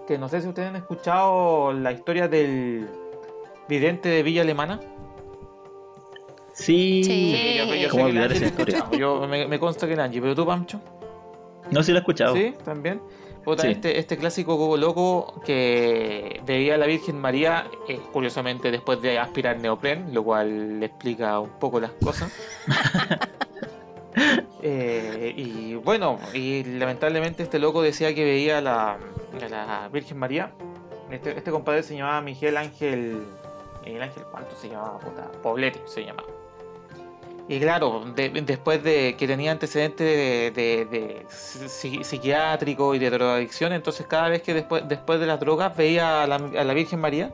que 0.08 0.18
no 0.18 0.30
sé 0.30 0.42
si 0.42 0.48
ustedes 0.48 0.70
han 0.70 0.78
escuchado 0.78 1.74
la 1.74 1.92
historia 1.92 2.28
del 2.28 2.88
vidente 3.68 4.10
de 4.10 4.24
Villa 4.24 4.42
Alemana. 4.42 4.80
Sí. 6.54 7.04
Sí. 7.04 7.56
yo, 7.58 7.66
yo 7.66 7.74
sé 7.74 7.90
¿Cómo 7.90 8.06
que 8.06 8.10
el 8.12 8.18
olvidar 8.18 8.32
Angie 8.32 8.46
esa 8.46 8.56
la 8.56 8.62
historia? 8.62 8.98
Yo, 8.98 9.28
me, 9.28 9.48
me 9.48 9.60
consta 9.60 9.88
que 9.88 9.94
Angie, 10.00 10.22
pero 10.22 10.36
tú, 10.36 10.46
Pancho. 10.46 10.80
No, 11.72 11.82
sí 11.84 11.92
lo 11.92 11.98
he 11.98 12.02
escuchado. 12.02 12.36
Sí, 12.36 12.54
también. 12.64 13.02
Puta, 13.44 13.64
Sí. 13.64 13.70
Este, 13.72 14.00
este 14.00 14.18
clásico 14.18 14.58
coco 14.58 14.78
loco 14.78 15.42
que 15.46 16.42
veía 16.46 16.76
a 16.76 16.78
la 16.78 16.86
Virgen 16.86 17.20
María, 17.20 17.68
eh, 17.88 18.00
curiosamente 18.12 18.72
después 18.72 19.02
de 19.02 19.20
aspirar 19.20 19.60
neopren, 19.60 20.14
lo 20.14 20.24
cual 20.24 20.80
le 20.80 20.86
explica 20.86 21.40
un 21.40 21.50
poco 21.60 21.80
las 21.80 21.92
cosas. 21.92 22.32
Eh, 24.66 25.34
y 25.36 25.74
bueno, 25.76 26.20
y 26.34 26.64
lamentablemente 26.64 27.44
este 27.44 27.60
loco 27.60 27.82
decía 27.82 28.16
que 28.16 28.24
veía 28.24 28.60
a 28.60 28.62
la, 28.62 28.92
a 28.94 29.50
la 29.50 29.90
Virgen 29.92 30.18
María. 30.18 30.54
Este, 31.12 31.36
este 31.38 31.52
compadre 31.52 31.84
se 31.84 31.98
llamaba 31.98 32.22
Miguel 32.22 32.56
Ángel. 32.56 33.26
Miguel 33.84 34.04
Ángel, 34.04 34.24
¿cuánto 34.32 34.56
se 34.56 34.70
llamaba? 34.70 35.00
Puta, 35.00 35.30
Poblete 35.42 35.82
se 35.86 36.06
llamaba. 36.06 36.30
Y 37.50 37.60
claro, 37.60 38.04
de- 38.16 38.30
después 38.30 38.82
de 38.84 39.16
que 39.18 39.28
tenía 39.28 39.52
antecedentes 39.52 40.08
de, 40.08 40.52
de- 40.52 40.86
de 40.86 41.26
psi- 41.28 42.04
psiquiátrico 42.04 42.96
y 42.96 43.00
de 43.00 43.10
drogadicción, 43.10 43.74
entonces 43.74 44.08
cada 44.08 44.30
vez 44.30 44.42
que 44.42 44.54
después, 44.54 44.84
después 44.88 45.20
de 45.20 45.26
las 45.28 45.40
drogas 45.42 45.76
veía 45.76 46.24
a 46.24 46.28
la, 46.28 46.36
a 46.36 46.64
la 46.64 46.74
Virgen 46.74 47.00
María 47.02 47.32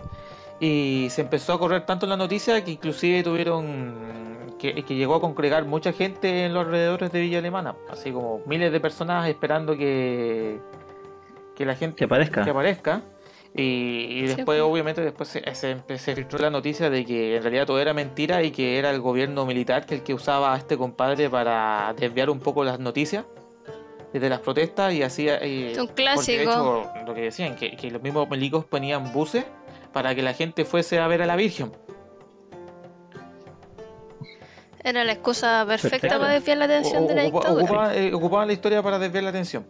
y 0.60 1.08
se 1.12 1.22
empezó 1.22 1.54
a 1.54 1.60
correr 1.60 1.86
tanto 1.86 2.06
en 2.08 2.10
la 2.10 2.18
noticia 2.18 2.64
que 2.64 2.72
inclusive 2.72 3.22
tuvieron 3.24 4.56
que, 4.60 4.84
que 4.84 4.96
llegó 4.96 5.16
a 5.16 5.22
congregar 5.22 5.64
mucha 5.66 5.94
gente 5.94 6.46
en 6.46 6.54
los 6.54 6.66
alrededores 6.66 7.12
de 7.12 7.22
Villa 7.22 7.38
Alemana, 7.38 7.76
así 7.90 8.12
como 8.12 8.42
miles 8.46 8.72
de 8.72 8.80
personas 8.80 9.30
esperando 9.30 9.78
que, 9.78 10.60
que 11.56 11.66
la 11.66 11.76
gente 11.76 11.96
Que 11.98 12.06
aparezca. 12.06 12.44
que 12.44 12.50
aparezca. 12.50 13.02
Y, 13.56 13.62
y 13.64 14.22
Sí, 14.22 14.28
después, 14.28 14.46
pues. 14.46 14.62
obviamente, 14.62 15.02
después 15.02 15.28
se, 15.30 15.56
se, 15.56 15.78
se 15.98 16.16
filtró 16.16 16.38
la 16.40 16.50
noticia 16.52 16.90
de 16.90 17.04
que 17.04 17.36
en 17.38 17.42
realidad 17.44 17.66
todo 17.66 17.80
era 17.80 17.94
mentira 17.94 18.44
y 18.44 18.52
que 18.52 18.78
era 18.78 18.92
el 18.92 19.02
gobierno 19.02 19.46
militar 19.46 19.86
que 19.86 19.96
el 19.96 20.04
que 20.04 20.14
usaba 20.14 20.54
a 20.54 20.58
este 20.58 20.78
compadre 20.78 21.30
para 21.30 21.94
desviar 21.98 22.30
un 22.30 22.40
poco 22.40 22.64
las 22.64 22.80
noticias 22.80 23.26
desde 24.14 24.30
las 24.30 24.40
protestas 24.40 24.94
y 24.94 25.02
hacía. 25.04 25.46
y- 25.46 25.70
un 25.78 25.88
porque 25.88 25.88
de 25.88 25.94
clásico. 25.96 26.42
hecho, 26.42 27.06
lo 27.08 27.14
que 27.16 27.22
decían, 27.22 27.56
que, 27.56 27.76
que 27.76 27.90
los 27.92 28.02
mismos 28.02 28.30
milicos 28.30 28.66
ponían 28.66 29.12
buses 29.14 29.46
para 29.94 30.14
que 30.14 30.22
la 30.22 30.34
gente 30.34 30.64
fuese 30.64 31.00
a 31.00 31.08
ver 31.08 31.22
a 31.24 31.26
la 31.26 31.36
Virgen. 31.36 31.72
Era 34.84 35.04
la 35.04 35.12
excusa 35.12 35.66
perfecta 35.68 36.08
Claro. 36.08 36.22
para 36.22 36.34
desviar 36.34 36.58
la 36.58 36.66
atención 36.66 37.06
de 37.08 37.16
la 37.16 37.24
dictadura. 37.24 37.64
ocupaban, 37.66 37.98
eh, 37.98 38.14
ocupaban 38.14 38.48
la 38.48 38.54
historia 38.54 38.82
para 38.82 38.98
desviar 38.98 39.24
la 39.26 39.30
atención. 39.32 39.66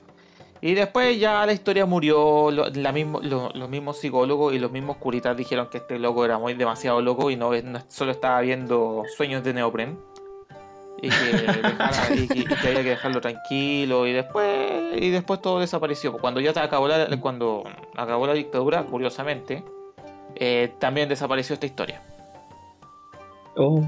Y 0.61 0.73
después 0.73 1.17
ya 1.19 1.45
la 1.45 1.53
historia 1.53 1.85
murió, 1.85 2.51
lo- 2.51 2.69
la 2.69 2.91
mismo, 2.91 3.19
lo- 3.21 3.49
los 3.53 3.69
mismos 3.69 3.97
psicólogos 3.97 4.53
y 4.53 4.59
los 4.59 4.71
mismos 4.71 4.97
curitas 4.97 5.35
dijeron 5.37 5.69
que 5.69 5.77
este 5.77 5.97
loco 5.99 6.25
era 6.25 6.37
muy 6.37 6.53
demasiado 6.53 7.01
loco 7.01 7.31
y 7.31 7.37
no, 7.37 7.51
no 7.61 7.79
solo 7.87 8.11
estaba 8.11 8.41
viendo 8.41 9.03
sueños 9.15 9.43
de 9.43 9.53
neopren. 9.53 9.97
y 11.01 11.07
que, 11.07 11.15
dejara- 11.63 12.13
y 12.13 12.27
que- 12.27 12.39
y 12.39 12.43
que 12.43 12.67
había 12.67 12.83
que 12.83 12.89
dejarlo 12.89 13.21
tranquilo 13.21 14.05
y 14.05 14.11
después 14.11 15.01
y 15.01 15.09
después 15.11 15.41
todo 15.41 15.59
desapareció. 15.61 16.11
Cuando 16.17 16.41
ya 16.41 16.51
acabó 16.61 16.89
la, 16.89 17.07
cuando 17.21 17.63
acabó 17.95 18.27
la 18.27 18.33
dictadura, 18.33 18.83
curiosamente, 18.83 19.63
eh, 20.35 20.73
también 20.77 21.07
desapareció 21.07 21.53
esta 21.53 21.67
historia. 21.67 22.01
Oh, 23.55 23.81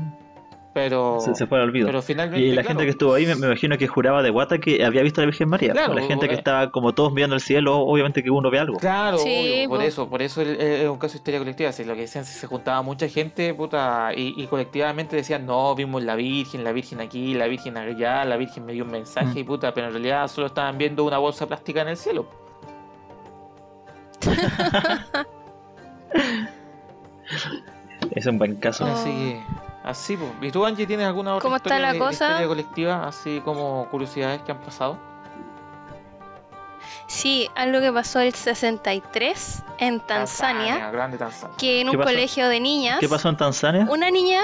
Pero, 0.73 1.19
se, 1.19 1.35
se 1.35 1.47
fue 1.47 1.57
al 1.57 1.65
olvido. 1.65 1.85
pero 1.87 2.01
finalmente. 2.01 2.39
Y 2.45 2.49
la 2.53 2.61
claro, 2.61 2.67
gente 2.69 2.83
que 2.85 2.91
estuvo 2.91 3.13
ahí 3.13 3.25
me, 3.25 3.35
me 3.35 3.47
imagino 3.47 3.77
que 3.77 3.87
juraba 3.87 4.23
de 4.23 4.29
guata 4.29 4.57
que 4.57 4.85
había 4.85 5.01
visto 5.03 5.19
a 5.19 5.23
la 5.23 5.25
Virgen 5.25 5.49
María. 5.49 5.73
Claro, 5.73 5.93
la 5.93 6.03
gente 6.03 6.29
que 6.29 6.33
eh. 6.33 6.37
estaba 6.37 6.71
como 6.71 6.93
todos 6.93 7.11
mirando 7.11 7.35
el 7.35 7.41
cielo, 7.41 7.77
obviamente 7.79 8.23
que 8.23 8.29
uno 8.29 8.49
ve 8.49 8.59
algo. 8.59 8.77
Claro, 8.77 9.17
Sí, 9.17 9.29
obvio, 9.65 9.69
por 9.69 9.77
po. 9.79 9.83
eso, 9.83 10.09
por 10.09 10.21
eso 10.21 10.41
es 10.41 10.87
un 10.87 10.97
caso 10.97 11.11
de 11.13 11.17
histeria 11.17 11.39
colectiva. 11.41 11.73
Si 11.73 11.83
lo 11.83 11.93
que 11.93 12.01
decían, 12.01 12.23
si 12.23 12.33
se 12.39 12.47
juntaba 12.47 12.81
mucha 12.83 13.09
gente, 13.09 13.53
puta, 13.53 14.11
y, 14.15 14.33
y 14.41 14.47
colectivamente 14.47 15.17
decían, 15.17 15.45
no, 15.45 15.75
vimos 15.75 16.03
la 16.03 16.15
Virgen, 16.15 16.63
la 16.63 16.71
Virgen 16.71 17.01
aquí, 17.01 17.33
la 17.33 17.47
Virgen 17.47 17.75
allá, 17.75 18.23
la 18.23 18.37
Virgen 18.37 18.65
me 18.65 18.71
dio 18.71 18.85
un 18.85 18.91
mensaje 18.91 19.35
Mm. 19.35 19.37
y 19.39 19.43
puta, 19.43 19.73
pero 19.73 19.87
en 19.87 19.93
realidad 19.93 20.27
solo 20.29 20.47
estaban 20.47 20.77
viendo 20.77 21.03
una 21.03 21.17
bolsa 21.17 21.47
plástica 21.47 21.81
en 21.81 21.89
el 21.89 21.97
cielo. 21.97 22.25
Es 28.15 28.25
un 28.25 28.37
buen 28.37 28.55
caso. 28.55 28.85
Oh. 28.85 28.87
Así 28.87 29.09
que, 29.09 29.39
así, 29.83 30.17
pues. 30.17 30.31
¿Y 30.41 30.51
tú, 30.51 30.65
Angie, 30.65 30.85
tienes 30.87 31.05
alguna 31.07 31.35
otra 31.35 31.41
¿Cómo 31.43 31.55
está 31.57 31.69
historia 31.69 31.87
la 31.87 31.93
de- 31.93 31.99
de 31.99 32.05
cosa? 32.05 32.25
histeria 32.27 32.47
colectiva, 32.47 33.07
así 33.07 33.41
como 33.43 33.87
curiosidades 33.89 34.41
que 34.41 34.51
han 34.51 34.59
pasado? 34.61 34.97
Sí, 37.07 37.49
algo 37.55 37.81
que 37.81 37.91
pasó 37.91 38.19
el 38.21 38.33
63 38.33 39.63
en 39.79 39.99
Tanzania, 39.99 40.89
grande 40.91 41.17
Tanzania. 41.17 41.55
que 41.57 41.81
en 41.81 41.87
¿Qué 41.87 41.91
un 41.91 41.97
pasó? 41.97 42.09
colegio 42.13 42.47
de 42.47 42.59
niñas, 42.59 42.99
¿Qué 42.99 43.09
pasó 43.09 43.29
en 43.29 43.37
Tanzania? 43.37 43.85
una 43.89 44.09
niña, 44.09 44.41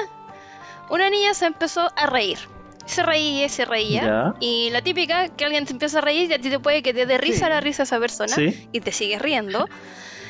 una 0.89 1.10
niña 1.10 1.34
se 1.34 1.45
empezó 1.45 1.89
a 1.95 2.06
reír. 2.08 2.39
Se 2.86 3.04
reía 3.04 3.45
y 3.45 3.50
se 3.50 3.65
reía. 3.65 4.04
Ya. 4.06 4.34
Y 4.39 4.69
la 4.71 4.82
típica, 4.82 5.28
que 5.30 5.43
alguien 5.45 5.65
se 5.67 5.73
empieza 5.73 5.97
a 5.97 6.02
reír 6.02 6.30
y 6.30 6.34
a 6.34 6.39
ti 6.39 6.50
te 6.50 6.60
puede 6.60 6.82
que 6.82 6.93
te 6.93 7.06
dé 7.06 7.17
risa 7.17 7.45
Sí. 7.47 7.52
la 7.52 7.60
risa 7.60 7.84
a 7.84 7.86
esa 7.86 8.00
persona 8.00 8.34
Sí. 8.34 8.69
y 8.71 8.80
te 8.80 8.91
sigues 8.93 9.21
riendo. 9.21 9.67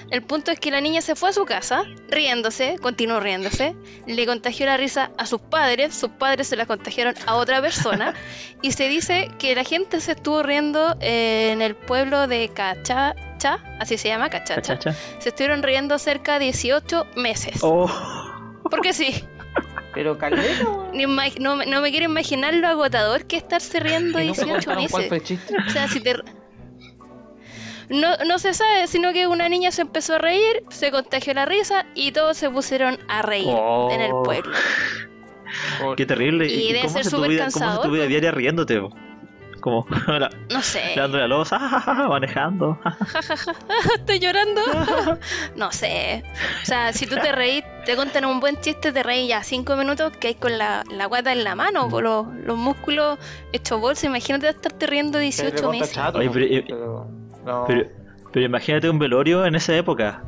El 0.09 0.21
punto 0.23 0.51
es 0.51 0.59
que 0.59 0.71
la 0.71 0.79
niña 0.79 1.01
se 1.01 1.15
fue 1.15 1.29
a 1.29 1.33
su 1.33 1.43
casa 1.45 1.83
riéndose, 2.09 2.77
continuó 2.81 3.19
riéndose, 3.19 3.75
le 4.05 4.25
contagió 4.25 4.65
la 4.65 4.77
risa 4.77 5.11
a 5.17 5.25
sus 5.25 5.41
padres, 5.41 5.93
sus 5.95 6.09
padres 6.11 6.47
se 6.47 6.55
la 6.55 6.65
contagiaron 6.65 7.13
a 7.25 7.35
otra 7.35 7.61
persona 7.61 8.13
y 8.61 8.71
se 8.71 8.87
dice 8.87 9.29
que 9.37 9.53
la 9.55 9.63
gente 9.65 9.99
se 9.99 10.13
estuvo 10.13 10.43
riendo 10.43 10.95
eh, 11.01 11.49
en 11.51 11.61
el 11.61 11.75
pueblo 11.75 12.27
de 12.27 12.49
Cachacha, 12.49 13.57
así 13.79 13.97
se 13.97 14.07
llama, 14.07 14.29
Cachacha. 14.29 14.61
Cachacha. 14.77 14.95
Se 15.19 15.29
estuvieron 15.29 15.61
riendo 15.61 15.99
cerca 15.99 16.39
de 16.39 16.45
18 16.45 17.07
meses. 17.17 17.59
Oh, 17.61 17.89
Porque 18.69 18.93
sí, 18.93 19.23
Pero 19.93 20.17
ima- 20.93 21.31
no, 21.39 21.55
me- 21.57 21.65
no 21.65 21.81
me 21.81 21.91
quiero 21.91 22.05
imaginar 22.05 22.53
lo 22.53 22.67
agotador 22.67 23.25
que 23.25 23.37
es 23.37 23.43
estarse 23.43 23.79
riendo 23.79 24.19
¿Y 24.21 24.27
nunca 24.27 24.43
18 24.43 24.53
contaron 24.53 24.87
cuál 24.87 25.03
meses. 25.03 25.07
fue 25.09 25.17
el 25.17 25.23
chiste? 25.23 25.53
O 25.67 25.69
sea, 25.69 25.87
si 25.89 25.99
te... 25.99 26.15
No, 27.89 28.17
no 28.25 28.37
se 28.39 28.53
sabe, 28.53 28.87
sino 28.87 29.13
que 29.13 29.27
una 29.27 29.47
niña 29.47 29.71
se 29.71 29.81
empezó 29.81 30.15
a 30.15 30.17
reír, 30.17 30.63
se 30.69 30.91
contagió 30.91 31.33
la 31.33 31.45
risa 31.45 31.85
y 31.95 32.11
todos 32.11 32.35
se 32.37 32.49
pusieron 32.49 32.99
a 33.07 33.21
reír 33.21 33.47
Oh. 33.49 33.89
en 33.91 34.01
el 34.01 34.11
pueblo. 34.23 34.53
Por- 35.81 35.95
qué 35.95 36.05
terrible. 36.05 36.47
Y 36.47 36.67
debe 36.73 36.81
cómo 36.87 36.93
ser 36.93 37.05
súper 37.05 37.29
vida, 37.29 37.45
¿Cómo 37.45 37.59
cansador, 37.59 37.85
tu 37.85 37.91
vida 37.91 38.05
diaria 38.07 38.31
riéndote? 38.31 38.81
Como 39.61 39.85
la- 40.19 40.29
No 40.51 40.61
sé, 40.61 40.81
dándole 40.95 41.23
la 41.23 41.27
losa, 41.29 41.57
manejando. 42.09 42.77
estoy 43.95 44.19
llorando. 44.19 44.61
no 45.55 45.71
sé. 45.71 46.23
O 46.63 46.65
sea, 46.65 46.91
si 46.93 47.07
tú 47.07 47.15
te 47.15 47.31
reís, 47.31 47.63
te 47.85 47.95
contan 47.95 48.25
un 48.25 48.39
buen 48.39 48.59
chiste, 48.59 48.91
te 48.91 49.01
reís 49.01 49.29
ya 49.29 49.43
cinco 49.43 49.75
minutos 49.77 50.11
que 50.17 50.27
hay 50.29 50.35
con 50.35 50.57
la, 50.57 50.83
la 50.91 51.05
guata 51.05 51.31
en 51.31 51.43
la 51.45 51.55
mano, 51.55 51.87
por 51.89 52.03
los, 52.03 52.27
los 52.43 52.57
músculos 52.57 53.17
hechos 53.53 53.79
bolsa. 53.79 54.05
Imagínate 54.07 54.49
estarte 54.49 54.85
riendo 54.87 55.17
es 55.19 55.37
18 55.37 55.55
recontra 55.55 55.79
meses. 55.79 55.95
chato, 55.95 56.17
Oye, 56.19 56.27
po, 56.27 56.33
pero- 56.33 56.45
eh, 56.45 56.63
pero- 56.67 57.07
no. 57.47 57.65
Pero, 57.65 57.89
pero 58.31 58.45
imagínate 58.45 58.89
un 58.89 58.99
velorio 58.99 59.45
en 59.45 59.55
esa 59.55 59.75
época. 59.75 60.23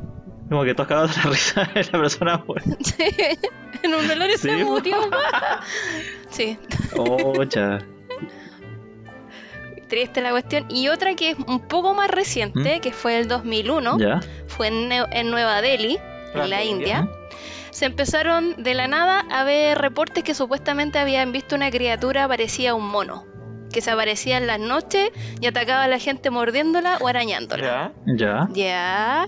Como 0.48 0.64
que 0.64 0.74
cagados 0.74 1.14
de 1.14 1.22
la 1.22 1.30
risa 1.30 1.70
de 1.72 1.84
la 1.84 2.00
persona 2.00 2.44
muerta. 2.44 2.70
en 3.82 3.94
un 3.94 4.08
velorio 4.08 4.36
Sí, 4.36 4.48
se 4.48 4.64
murió. 4.64 4.96
sí. 6.30 6.58
Oh, 6.96 7.44
cha. 7.44 7.78
triste 9.86 10.20
la 10.22 10.30
cuestión. 10.30 10.66
Y 10.68 10.88
otra 10.88 11.14
que 11.14 11.30
es 11.30 11.36
un 11.46 11.60
poco 11.60 11.94
más 11.94 12.10
reciente, 12.10 12.80
que 12.80 12.92
fue 12.92 13.18
el 13.18 13.28
2001, 13.28 13.94
¿Mm? 13.94 14.00
Ya. 14.00 14.20
fue 14.48 14.68
en, 14.68 14.90
en 14.90 15.30
Nueva 15.30 15.62
Delhi, 15.62 15.98
en 16.34 16.50
la 16.50 16.64
India. 16.64 17.08
Se 17.70 17.86
empezaron 17.86 18.60
de 18.60 18.74
la 18.74 18.88
nada 18.88 19.24
a 19.30 19.44
ver 19.44 19.78
reportes 19.78 20.24
que 20.24 20.34
supuestamente 20.34 20.98
habían 20.98 21.30
visto 21.30 21.54
una 21.54 21.70
criatura 21.70 22.26
parecida 22.26 22.70
a 22.70 22.74
un 22.74 22.88
mono, 22.88 23.24
que 23.72 23.80
se 23.80 23.90
aparecía 23.90 24.36
en 24.38 24.46
las 24.46 24.58
noches 24.60 25.10
y 25.40 25.46
atacaba 25.46 25.84
a 25.84 25.88
la 25.88 25.98
gente 25.98 26.30
mordiéndola 26.30 26.98
o 27.00 27.08
arañándola. 27.08 27.92
Ya. 28.06 28.14
Ya. 28.16 28.48
Ya. 28.52 29.26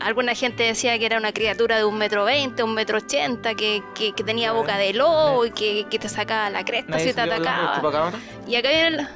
Alguna 0.00 0.34
gente 0.36 0.62
decía 0.62 0.96
que 0.98 1.06
era 1.06 1.18
una 1.18 1.32
criatura 1.32 1.76
de 1.78 1.84
un 1.84 1.98
metro 1.98 2.24
veinte, 2.24 2.62
un 2.62 2.72
metro 2.74 2.98
ochenta, 2.98 3.54
que, 3.54 3.82
que- 3.96 4.12
que 4.12 4.22
tenía 4.22 4.52
boca 4.52 4.76
de 4.78 4.92
lobo 4.92 5.44
y 5.44 5.50
que, 5.50 5.86
que 5.90 5.98
te 5.98 6.08
sacaba 6.08 6.50
la 6.50 6.64
cresta 6.64 6.92
Nadie 6.92 7.08
si 7.08 7.14
te 7.14 7.20
atacaba. 7.20 7.74
chupacabra. 7.76 8.18
Y 8.46 8.54
acá 8.54 8.68
viene 8.68 8.90
la- 8.92 9.10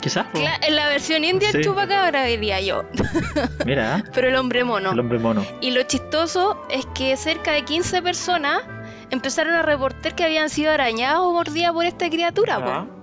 Quizás. 0.00 0.26
en 0.34 0.74
la 0.76 0.88
versión 0.88 1.24
india 1.24 1.50
el 1.52 1.62
chupacabra 1.64 2.24
diría 2.24 2.60
yo, 2.60 2.82
Mira, 3.66 4.02
pero 4.12 4.28
el 4.28 4.34
hombre 4.36 4.62
mono. 4.64 4.90
el 4.92 4.98
hombre 5.00 5.18
mono. 5.18 5.44
Y 5.60 5.70
lo 5.72 5.82
chistoso 5.84 6.60
es 6.70 6.86
que 6.94 7.16
cerca 7.16 7.52
de 7.52 7.62
15 7.62 8.02
personas 8.02 8.62
empezaron 9.10 9.54
a 9.54 9.62
reportar 9.62 10.14
que 10.16 10.24
habían 10.24 10.48
sido 10.48 10.70
arañadas 10.72 11.18
o 11.20 11.32
mordidas 11.32 11.72
por 11.72 11.84
esta 11.86 12.08
criatura. 12.10 12.64
po. 12.64 13.01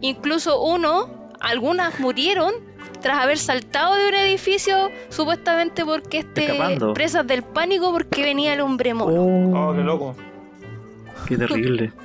Incluso 0.00 0.62
uno, 0.62 1.30
algunas 1.40 1.98
murieron 2.00 2.52
tras 3.00 3.18
haber 3.22 3.38
saltado 3.38 3.94
de 3.96 4.08
un 4.08 4.14
edificio 4.14 4.90
supuestamente 5.08 5.84
porque 5.84 6.18
este 6.18 6.44
Escapando. 6.46 6.92
presas 6.94 7.26
del 7.26 7.42
pánico 7.42 7.92
porque 7.92 8.22
venía 8.22 8.54
el 8.54 8.60
hombre 8.60 8.92
mono. 8.94 9.70
Oh, 9.70 9.74
qué 9.74 9.80
loco. 9.82 10.16
Qué 11.26 11.36
terrible. 11.36 11.92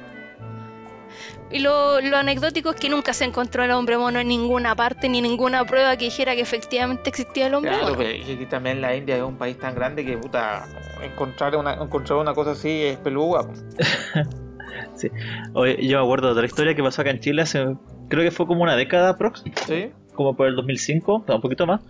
Y 1.52 1.60
lo, 1.60 2.02
lo 2.02 2.18
anecdótico 2.18 2.72
es 2.72 2.76
que 2.76 2.90
nunca 2.90 3.14
se 3.14 3.24
encontró 3.24 3.64
el 3.64 3.72
hombre 3.72 3.98
mono 4.00 4.20
en 4.20 4.28
ninguna 4.28 4.76
parte 4.76 5.08
ni 5.08 5.22
ninguna 5.22 5.64
prueba 5.64 5.96
que 5.96 6.06
dijera 6.06 6.34
que 6.36 6.42
efectivamente 6.42 7.10
existía 7.12 7.48
el 7.48 7.54
hombre 7.54 7.70
Claro, 7.72 7.86
mono. 7.86 7.98
pero 8.00 8.10
es 8.10 8.26
que 8.40 8.46
también 8.48 8.82
la 8.82 8.96
India 8.96 9.16
es 9.18 9.22
un 9.24 9.38
país 9.38 9.58
tan 9.58 9.76
grande 9.76 10.04
que 10.04 10.18
puta 10.18 10.68
encontrar 11.04 11.56
una, 11.56 11.76
encontrar 11.76 12.18
una 12.18 12.34
cosa 12.34 12.52
así 12.52 12.84
es 12.86 12.98
peluda. 12.98 13.48
po. 14.84 15.60
Oye, 15.60 15.86
yo 15.88 15.98
me 16.00 16.04
acuerdo 16.04 16.28
de 16.28 16.34
otra 16.34 16.46
historia 16.46 16.76
que 16.76 16.84
pasó 16.84 17.02
acá 17.02 17.12
en 17.12 17.20
Chile 17.20 17.42
hace. 17.44 17.66
Creo 18.10 18.24
que 18.24 18.32
fue 18.32 18.46
como 18.48 18.64
una 18.64 18.76
década 18.76 19.18
prox, 19.18 19.44
¿Sí? 19.68 19.92
como 20.14 20.36
por 20.36 20.48
el 20.48 20.56
2005, 20.56 21.26
no, 21.28 21.36
un 21.36 21.42
poquito 21.42 21.66
más. 21.66 21.82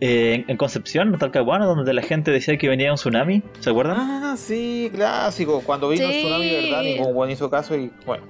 Eh, 0.00 0.34
en, 0.34 0.44
en 0.48 0.56
Concepción, 0.56 1.12
en 1.12 1.18
Talcahuano, 1.18 1.66
donde 1.66 1.92
la 1.94 2.02
gente 2.02 2.30
decía 2.32 2.56
que 2.58 2.68
venía 2.68 2.90
un 2.90 2.96
tsunami. 2.96 3.42
¿Se 3.60 3.70
acuerdan? 3.70 3.96
Ah, 3.98 4.34
sí, 4.36 4.90
clásico. 4.92 5.62
Cuando 5.64 5.88
vino 5.88 6.06
el 6.06 6.12
Sí. 6.12 6.18
tsunami, 6.22 6.46
de 6.48 6.60
verdad, 6.62 6.82
ningún 6.82 7.14
buen 7.14 7.30
hizo 7.30 7.48
caso 7.50 7.76
y 7.76 7.90
bueno. 8.04 8.24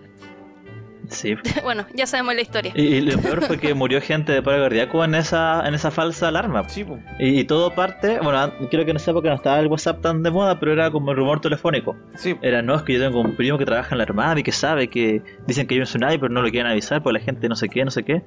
Sí. 1.12 1.35
bueno, 1.62 1.87
ya 1.94 2.07
sabemos 2.07 2.35
la 2.35 2.40
historia. 2.40 2.72
Y, 2.75 2.83
y 2.83 3.01
lo 3.01 3.18
peor 3.20 3.42
fue 3.42 3.59
que 3.59 3.75
murió 3.75 4.01
gente 4.01 4.33
de 4.33 4.42
paro 4.42 4.62
cardíaco 4.62 5.05
en 5.05 5.14
esa, 5.14 5.66
en 5.66 5.75
esa 5.75 5.90
falsa 5.90 6.29
alarma. 6.29 6.68
Sí. 6.68 6.85
Y, 7.18 7.40
y 7.40 7.44
todo 7.44 7.75
parte, 7.75 8.18
bueno, 8.20 8.53
creo 8.70 8.85
que 8.85 8.90
en 8.90 8.96
esa 8.96 9.11
época 9.12 9.29
no 9.29 9.37
estaba 9.37 9.59
el 9.61 9.68
WhatsApp 9.68 10.01
tan 10.01 10.22
de 10.22 10.31
moda, 10.31 10.59
pero 10.59 10.72
era 10.72 10.90
como 10.90 11.11
el 11.11 11.16
rumor 11.16 11.40
telefónico. 11.40 11.96
Sí, 12.14 12.37
Era, 12.42 12.62
no, 12.62 12.75
es 12.75 12.83
que 12.83 12.94
yo 12.94 13.01
tengo 13.01 13.20
un 13.20 13.37
primo 13.37 13.59
que 13.59 13.64
trabaja 13.64 13.94
en 13.94 13.98
la 13.98 14.05
armada 14.05 14.38
y 14.40 14.42
que 14.42 14.53
sabe 14.53 14.88
que 14.88 15.22
dicen 15.46 15.66
que 15.66 15.75
hay 15.75 15.81
un 15.81 15.87
tsunami, 15.87 16.18
pero 16.18 16.33
no 16.33 16.42
lo 16.42 16.51
quieren 16.51 16.70
avisar 16.70 17.03
porque 17.03 17.18
la 17.18 17.25
gente 17.25 17.48
no 17.48 17.57
sé 17.57 17.68
qué, 17.68 17.85
no 17.85 17.90
sé 17.90 18.03
qué. 18.05 18.22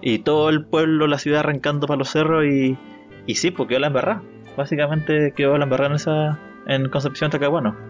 Y 0.00 0.20
todo 0.20 0.48
el 0.48 0.64
pueblo, 0.64 1.06
la 1.06 1.18
ciudad 1.18 1.40
arrancando 1.40 1.86
para 1.86 1.98
los 1.98 2.10
cerros 2.10 2.44
y, 2.44 2.78
y 3.26 3.34
sí, 3.34 3.50
porque 3.50 3.70
quedó 3.70 3.80
la 3.80 3.86
embarrada. 3.88 4.22
Básicamente 4.56 5.32
quedó 5.36 5.56
la 5.58 5.64
embarrada 5.64 5.90
en 5.90 5.96
esa, 5.96 6.38
en 6.66 6.88
Concepción 6.88 7.30
Talcahuano. 7.30 7.87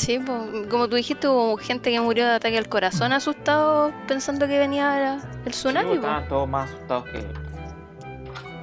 Sí, 0.00 0.18
po, 0.18 0.46
como 0.70 0.88
tú 0.88 0.96
dijiste, 0.96 1.28
hubo 1.28 1.56
gente 1.58 1.90
que 1.90 2.00
murió 2.00 2.24
de 2.26 2.32
ataque 2.36 2.56
al 2.56 2.68
corazón 2.68 3.12
asustado 3.12 3.92
pensando 4.08 4.46
que 4.48 4.58
venía 4.58 5.20
el 5.44 5.52
Sí, 5.52 5.60
tsunami. 5.60 5.88
po. 5.90 5.94
estaban 5.96 6.28
todos 6.28 6.48
más 6.48 6.70
asustados 6.70 7.04
que. 7.04 7.24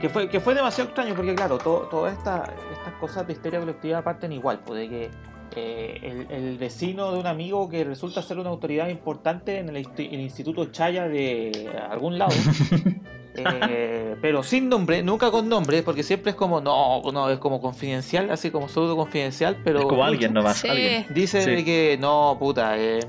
Que 0.02 0.10
fue, 0.10 0.30
que 0.30 0.40
fue 0.40 0.54
demasiado 0.56 0.90
extraño 0.90 1.16
porque, 1.16 1.34
claro, 1.36 1.58
to- 1.58 1.88
todas 1.90 2.16
esta- 2.18 2.44
estas 2.72 2.94
cosas 3.00 3.26
de 3.28 3.34
histeria 3.34 3.60
colectiva 3.60 4.02
parten 4.04 4.32
igual, 4.32 4.60
pues 4.66 4.80
de 4.82 4.90
que 4.90 5.10
eh, 5.56 6.00
el, 6.04 6.32
el 6.32 6.58
vecino 6.58 7.12
de 7.12 7.20
un 7.20 7.26
amigo 7.26 7.68
que 7.70 7.84
resulta 7.84 8.22
ser 8.22 8.38
una 8.38 8.50
autoridad 8.50 8.90
importante 8.90 9.58
en 9.60 9.70
el, 9.70 9.78
el 9.78 10.20
Instituto 10.22 10.66
Chaya 10.72 11.08
de 11.08 11.68
algún 11.90 12.18
lado, 12.20 12.36
eh, 13.38 14.16
pero 14.22 14.44
sin 14.44 14.70
nombre, 14.70 15.04
nunca 15.04 15.30
con 15.32 15.48
nombre, 15.50 15.84
porque 15.84 16.04
siempre 16.04 16.32
es 16.32 16.36
como, 16.36 16.62
no, 16.62 17.02
no, 17.12 17.30
es 17.30 17.40
como 17.40 17.62
confidencial, 17.62 18.30
así 18.32 18.52
como 18.52 18.68
pseudo 18.70 18.96
confidencial, 18.96 19.58
pero. 19.64 19.80
es 19.80 19.86
como 19.86 20.04
alguien 20.04 20.34
nomás, 20.34 20.58
Sí. 20.58 20.68
alguien. 20.70 21.06
Dice 21.14 21.42
Sí. 21.44 21.50
de 21.52 21.66
que 21.66 21.98
no, 22.00 22.36
puta, 22.40 22.78
eh, 22.78 23.00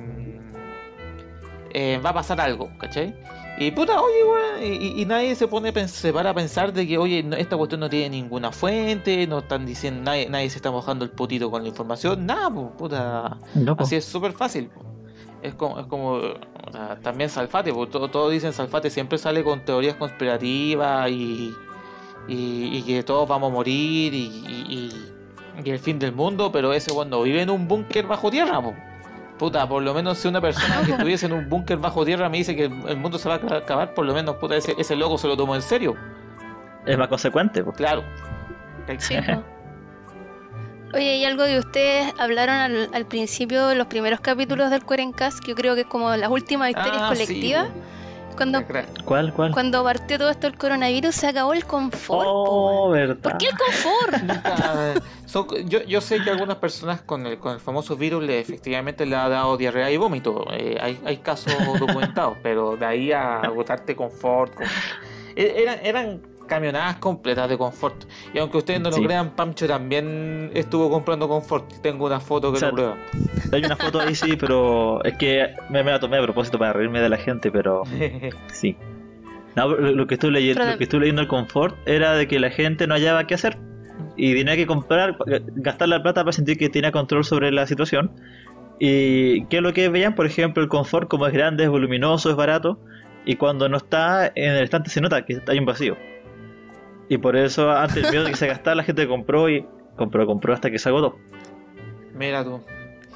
eh, 1.71 2.01
va 2.05 2.11
a 2.11 2.14
pasar 2.14 2.41
algo, 2.41 2.71
¿cachai? 2.79 3.14
Y 3.61 3.73
puta, 3.73 4.01
oye, 4.01 4.25
weón, 4.25 4.73
y, 4.83 5.03
y 5.03 5.05
nadie 5.05 5.35
se 5.35 5.49
pone 5.49 5.73
se 5.88 6.12
para 6.12 6.31
a 6.31 6.35
pensar 6.35 6.73
de 6.73 6.87
que, 6.87 6.97
oye, 6.97 7.25
no- 7.25 7.35
esta 7.37 7.57
cuestión 7.57 7.81
no 7.81 7.91
tiene 7.91 8.11
ninguna 8.11 8.53
fuente, 8.53 9.27
no 9.27 9.38
están 9.41 9.67
diciendo, 9.67 10.01
nadie, 10.05 10.29
nadie 10.31 10.49
se 10.49 10.59
está 10.59 10.71
mojando 10.71 11.05
el 11.05 11.11
potito 11.11 11.51
con 11.51 11.62
la 11.62 11.69
información, 11.69 12.25
nada, 12.25 12.51
puta. 12.51 13.37
No, 13.57 13.77
po. 13.77 13.83
Así 13.83 13.97
es 13.97 14.05
súper 14.05 14.33
fácil. 14.33 14.69
po. 14.69 14.88
Es 15.42 15.55
como, 15.55 15.79
es 15.79 15.87
como 15.87 16.14
o 16.68 16.72
sea, 16.72 16.98
también 17.03 17.31
Salfate, 17.31 17.72
porque 17.72 17.92
todo, 17.92 18.09
todos 18.09 18.33
dicen 18.33 18.53
Salfate 18.53 18.90
siempre 18.90 19.18
sale 19.18 19.44
con 19.44 19.64
teorías 19.64 19.94
conspirativas 19.94 21.11
y, 21.11 21.55
y, 22.27 22.79
y 22.79 22.83
que 22.83 23.03
todos 23.03 23.29
vamos 23.29 23.51
a 23.51 23.55
morir 23.55 24.12
y, 24.14 24.27
y, 24.27 25.14
el 25.64 25.79
fin 25.79 25.98
del 25.98 26.12
mundo, 26.12 26.53
pero 26.53 26.72
ese 26.72 26.92
cuando 26.92 27.22
vive 27.22 27.42
en 27.42 27.51
un 27.51 27.66
búnker 27.66 28.07
bajo 28.07 28.31
tierra, 28.31 28.62
po. 28.62 28.74
puta, 29.38 29.68
por 29.68 29.83
lo 29.83 29.92
menos 29.92 30.18
si 30.18 30.29
una 30.29 30.40
persona 30.40 30.83
que 30.87 30.92
estuviese 30.92 31.27
en 31.27 31.33
un 31.33 31.48
búnker 31.48 31.79
bajo 31.79 32.05
tierra 32.05 32.29
me 32.29 32.38
dice 32.38 32.55
que 32.55 32.66
el 32.66 32.88
el 32.88 32.96
mundo 32.96 33.18
se 33.18 33.29
va 33.29 33.35
a 33.35 33.57
acabar, 33.57 33.92
por 33.92 34.07
lo 34.07 34.14
menos 34.14 34.37
puta, 34.37 34.57
ese, 34.57 34.74
ese 34.79 34.96
loco 34.96 35.18
se 35.18 35.27
lo 35.27 35.37
tomó 35.37 35.55
en 35.57 35.62
serio, 35.62 35.96
Es 36.87 36.96
más 36.96 37.09
consecuente, 37.09 37.62
pues. 37.62 37.77
claro. 37.77 38.03
Sí, 38.98 39.16
po. 39.20 39.58
Oye, 40.94 41.16
y 41.16 41.24
algo 41.24 41.44
que 41.44 41.59
ustedes 41.59 42.12
hablaron 42.18 42.57
al, 42.57 42.90
al 42.94 43.07
principio, 43.07 43.74
los 43.74 43.87
primeros 43.88 44.20
capítulos 44.20 44.70
del 44.70 44.85
Cuerencast, 44.85 45.40
que 45.40 45.48
yo 45.51 45.55
creo 45.55 45.74
que 45.74 45.83
es 45.83 45.87
como 45.87 46.14
las 46.16 46.31
últimas 46.31 46.70
historias 46.70 47.03
Ah, 47.03 47.09
colectivas, 47.09 47.68
cuando, 48.37 48.62
¿Cuál, 49.05 49.33
cuál? 49.35 49.53
cuando 49.53 49.83
partió 49.85 50.16
todo 50.16 50.31
esto 50.31 50.46
el 50.46 50.57
coronavirus, 50.57 51.12
se 51.14 51.27
acabó 51.27 51.53
el 51.53 51.64
confort. 51.66 52.27
Oh, 52.31 52.88
verdad. 52.90 53.16
¿Por 53.16 53.37
qué 53.37 53.46
el 53.46 53.57
confort? 53.59 54.14
Yo, 55.66 55.83
yo 55.83 56.01
sé 56.01 56.22
que 56.22 56.31
a 56.31 56.33
algunas 56.33 56.57
personas 56.57 57.03
con 57.03 57.27
el, 57.27 57.38
con 57.38 57.53
el 57.53 57.61
famoso 57.61 57.96
virus 57.96 58.24
le, 58.24 58.40
efectivamente 58.40 59.05
le 59.05 59.14
ha 59.14 59.29
dado 59.29 59.59
diarrea 59.59 59.90
y 59.90 59.96
vómito. 59.98 60.46
Eh, 60.53 60.79
hay, 60.81 60.98
hay 61.05 61.18
casos 61.18 61.53
documentados, 61.79 62.38
pero 62.42 62.77
de 62.79 62.87
ahí 62.87 63.12
a 63.12 63.40
agotarte 63.40 63.94
confort. 63.94 64.55
con- 64.55 64.66
e- 65.37 65.62
Eran, 65.62 65.79
eran 65.83 66.22
camionadas 66.48 66.96
completas 66.96 67.48
de 67.48 67.56
confort. 67.56 68.04
Y 68.34 68.38
aunque 68.38 68.56
ustedes 68.58 68.80
no 68.80 68.90
lo 68.90 68.96
Sí. 68.96 69.04
crean, 69.04 69.37
Pancho 69.37 69.68
también 69.68 70.50
estuvo 70.54 70.90
comprando 70.90 71.28
confort. 71.28 71.72
Tengo 71.82 72.06
una 72.06 72.18
foto 72.18 72.50
que 72.50 72.56
O 72.56 72.61
sea, 72.61 72.68
lo 72.70 72.74
prueba. 72.74 72.96
Hay 73.52 73.64
una 73.64 73.76
foto 73.76 74.00
ahí, 74.00 74.14
sí, 74.16 74.37
pero 74.37 75.04
es 75.04 75.16
que 75.16 75.54
me, 75.70 75.84
me 75.84 75.92
la 75.92 76.00
tomé 76.00 76.18
a 76.18 76.22
propósito 76.22 76.58
para 76.58 76.72
reírme 76.72 77.00
de 77.00 77.08
la 77.08 77.16
gente, 77.18 77.52
pero 77.52 77.84
sí. 78.52 78.76
No, 79.54 79.68
lo 79.68 80.06
que 80.06 80.14
estoy 80.14 80.30
leyendo, 80.30 80.64
lo 80.64 80.76
que 80.78 80.84
estoy 80.84 81.00
leyendo 81.00 81.22
el 81.22 81.28
confort 81.28 81.76
era 81.87 82.14
de 82.14 82.26
que 82.28 82.38
la 82.38 82.50
gente 82.50 82.87
no 82.87 82.94
hallaba 82.94 83.26
qué 83.26 83.34
hacer 83.34 83.58
y 84.16 84.34
tenía 84.34 84.56
que 84.56 84.66
comprar, 84.66 85.16
gastar 85.56 85.88
la 85.88 86.02
plata 86.02 86.22
para 86.22 86.32
sentir 86.32 86.58
que 86.58 86.68
tenía 86.68 86.90
control 86.92 87.24
sobre 87.24 87.50
la 87.52 87.66
situación. 87.66 88.11
Y 88.80 89.44
qué 89.46 89.56
es 89.56 89.62
lo 89.62 89.72
que 89.72 89.88
veían, 89.88 90.14
por 90.14 90.26
ejemplo, 90.26 90.62
el 90.62 90.68
confort 90.68 91.08
como 91.08 91.26
es 91.26 91.32
grande, 91.32 91.64
es 91.64 91.70
voluminoso, 91.70 92.30
es 92.30 92.37
barato 92.37 92.78
y 93.24 93.37
cuando 93.37 93.68
no 93.68 93.76
está 93.76 94.30
en 94.34 94.52
el 94.54 94.62
estante 94.64 94.88
se 94.90 95.00
nota 95.00 95.24
que 95.24 95.40
hay 95.48 95.58
un 95.58 95.66
vacío. 95.66 95.96
Y 97.09 97.18
por 97.18 97.37
eso 97.37 97.71
antes 97.71 98.05
el 98.05 98.11
miedo 98.11 98.25
de 98.25 98.31
que 98.31 98.37
se 98.37 98.47
gastara 98.49 98.75
la 98.75 98.85
gente 98.85 99.07
compró 99.09 99.49
y 99.49 99.66
compró, 99.97 100.27
compró 100.27 100.53
hasta 100.55 100.71
que 100.71 100.79
se 100.79 100.88
agotó. 100.88 101.16
Mira 102.14 102.44
tú. 102.44 102.61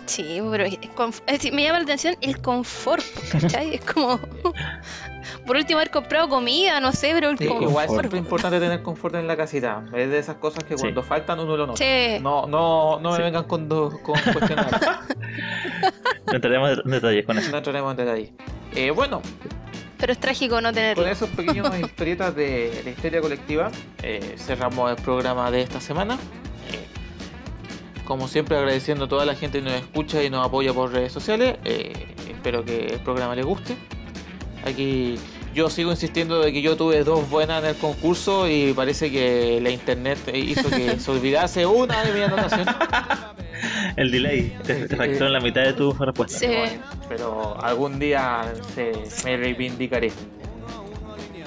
Sí, 0.07 0.41
pero 0.51 0.65
es 0.65 0.79
es 0.83 1.21
decir, 1.27 1.53
me 1.53 1.63
llama 1.63 1.79
la 1.79 1.85
atención 1.85 2.17
el 2.21 2.41
confort, 2.41 3.05
¿cachai? 3.31 3.75
Es 3.77 3.85
como, 3.85 4.19
por 5.47 5.57
último, 5.57 5.79
haber 5.79 5.91
comprado 5.93 6.29
comida, 6.29 6.81
no 6.81 6.91
sé, 6.91 7.13
pero 7.15 7.31
el 7.31 7.39
Sí, 7.39 7.47
confort. 7.47 7.71
igual 7.71 7.89
siempre 7.89 8.19
es 8.19 8.25
importante 8.25 8.59
tener 8.59 8.83
confort 8.83 9.15
en 9.15 9.29
la 9.29 9.37
casita. 9.37 9.85
Es 9.95 10.11
de 10.11 10.19
esas 10.19 10.37
cosas 10.37 10.65
que 10.65 10.77
Sí. 10.77 10.83
cuando 10.83 11.05
faltan 11.05 11.39
uno 11.39 11.57
lo 11.57 11.67
nota. 11.69 11.77
Sí. 11.79 12.19
No, 12.21 12.49
no, 12.49 12.99
no 12.99 13.11
me 13.13 13.17
Sí. 13.17 13.23
vengan 13.23 13.45
con, 13.45 13.69
do- 13.69 13.91
con 14.03 14.19
cuestiones. 14.33 14.67
No 16.27 16.35
entraremos 16.37 16.79
en 16.85 16.91
detalles 16.91 17.27
con 17.27 17.37
eso. 17.39 17.51
no 17.51 17.59
entraremos 17.59 17.91
en 17.93 17.97
detalle. 17.97 18.33
Eh, 18.75 18.91
bueno, 18.91 19.21
Pero 20.03 20.15
es 20.15 20.19
trágico 20.19 20.61
no 20.61 20.73
tenerlo. 20.73 21.05
Con 21.05 21.13
esos 21.13 21.31
pequeños 21.31 21.79
historietas 21.81 22.35
de 22.35 22.81
la 22.83 22.91
historia 22.91 23.21
colectiva, 23.21 23.71
eh, 24.03 24.35
cerramos 24.37 24.91
el 24.91 24.97
programa 24.97 25.49
de 25.53 25.63
esta 25.63 25.81
semana. 25.81 26.15
Eh, 26.73 26.89
como 28.05 28.27
siempre, 28.27 28.57
agradeciendo 28.57 29.05
a 29.05 29.09
toda 29.09 29.25
la 29.25 29.37
gente 29.37 29.61
que 29.61 29.65
nos 29.65 29.75
escucha 29.75 30.21
y 30.25 30.29
nos 30.29 30.45
apoya 30.45 30.75
por 30.75 30.91
redes 30.91 31.13
sociales. 31.13 31.57
Eh, 31.65 31.93
espero 32.29 32.65
que 32.65 32.87
el 32.87 32.99
programa 32.99 33.37
les 33.37 33.47
guste. 33.47 33.77
Aquí 34.67 35.21
yo 35.55 35.71
sigo 35.71 35.93
insistiendo 35.93 36.41
de 36.41 36.53
que 36.53 36.63
yo 36.63 36.77
tuve 36.77 37.05
dos 37.05 37.31
buenas 37.31 37.63
en 37.63 37.71
el 37.71 37.77
concurso 37.77 38.49
y 38.49 38.73
parece 38.73 39.09
que 39.09 39.61
la 39.63 39.71
internet 39.71 40.19
hizo 40.35 40.69
que 40.69 40.99
se 40.99 41.11
olvidase 41.13 41.65
una 41.65 42.03
de 42.03 42.13
mis 42.13 42.23
anotaciones. 42.25 42.75
El 43.97 44.11
delay, 44.11 44.57
te, 44.65 44.87
te 44.89 44.95
en 45.05 45.33
la 45.33 45.41
mitad 45.41 45.63
de 45.63 45.73
tu 45.75 45.93
respuesta. 45.93 46.39
Sí. 46.39 46.47
Pero 47.09 47.63
algún 47.63 47.99
día 47.99 48.53
se, 48.75 48.93
me 49.25 49.37
reivindicaré. 49.37 50.13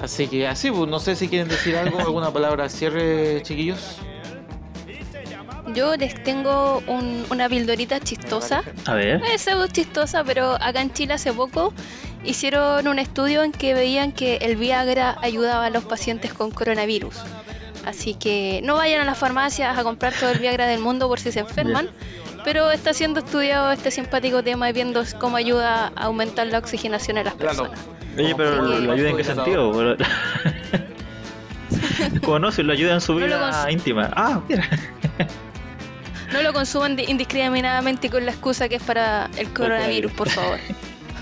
Así 0.00 0.28
que 0.28 0.46
así, 0.46 0.70
pues, 0.70 0.88
no 0.88 1.00
sé 1.00 1.16
si 1.16 1.28
quieren 1.28 1.48
decir 1.48 1.76
algo, 1.76 1.98
alguna 2.00 2.30
palabra 2.30 2.64
al 2.64 2.70
cierre, 2.70 3.40
chiquillos. 3.42 3.98
Yo 5.74 5.96
les 5.96 6.22
tengo 6.22 6.82
un- 6.86 7.26
una 7.30 7.48
pildorita 7.48 7.98
chistosa. 8.00 8.62
A 8.86 8.94
ver, 8.94 9.20
Es 9.32 9.42
pseudo 9.42 9.66
chistosa, 9.66 10.22
pero 10.24 10.54
acá 10.60 10.80
en 10.80 10.92
Chile 10.92 11.14
hace 11.14 11.32
poco 11.32 11.72
hicieron 12.24 12.86
un 12.86 12.98
estudio 12.98 13.42
en 13.42 13.52
que 13.52 13.74
veían 13.74 14.12
que 14.12 14.36
el 14.36 14.56
Viagra 14.56 15.16
ayudaba 15.22 15.66
a 15.66 15.70
los 15.70 15.84
pacientes 15.84 16.32
con 16.32 16.50
coronavirus. 16.50 17.16
Así 17.84 18.14
que 18.14 18.60
no 18.64 18.76
vayan 18.76 19.00
a 19.02 19.04
las 19.04 19.18
farmacias 19.18 19.76
a 19.78 19.82
comprar 19.82 20.12
todo 20.12 20.30
el 20.30 20.38
Viagra 20.38 20.66
del 20.66 20.80
mundo 20.80 21.08
por 21.08 21.20
si 21.20 21.30
se 21.32 21.40
enferman. 21.40 21.88
Pero 22.46 22.70
está 22.70 22.94
siendo 22.94 23.18
estudiado 23.18 23.72
este 23.72 23.90
simpático 23.90 24.40
tema 24.44 24.70
y 24.70 24.72
viendo 24.72 25.02
cómo 25.18 25.36
ayuda 25.36 25.90
a 25.96 26.04
aumentar 26.04 26.46
la 26.46 26.58
oxigenación 26.58 27.18
en 27.18 27.24
las 27.24 27.34
Claro. 27.34 27.64
personas. 27.64 27.80
oye, 28.16 28.34
pero 28.36 28.56
Como- 28.58 28.68
¿lo 28.68 28.92
ayuda 28.92 29.10
en 29.10 29.16
qué 29.16 29.24
sentido? 29.24 29.96
No, 32.40 32.52
si 32.52 32.62
lo 32.62 32.72
ayuda 32.72 32.94
en 32.94 33.00
su 33.00 33.14
No 33.14 33.20
lo 33.20 33.26
vida 33.26 33.50
cons- 33.64 33.72
íntima. 33.72 34.10
Ah, 34.14 34.40
mira. 34.48 34.64
No 36.32 36.42
lo 36.42 36.52
consuman 36.52 36.94
di- 36.96 37.04
indiscriminadamente 37.08 38.10
con 38.10 38.24
la 38.24 38.30
excusa 38.32 38.68
que 38.68 38.76
es 38.76 38.82
para 38.82 39.28
el 39.36 39.52
coronavirus, 39.52 40.12
por 40.12 40.28
favor. 40.28 40.58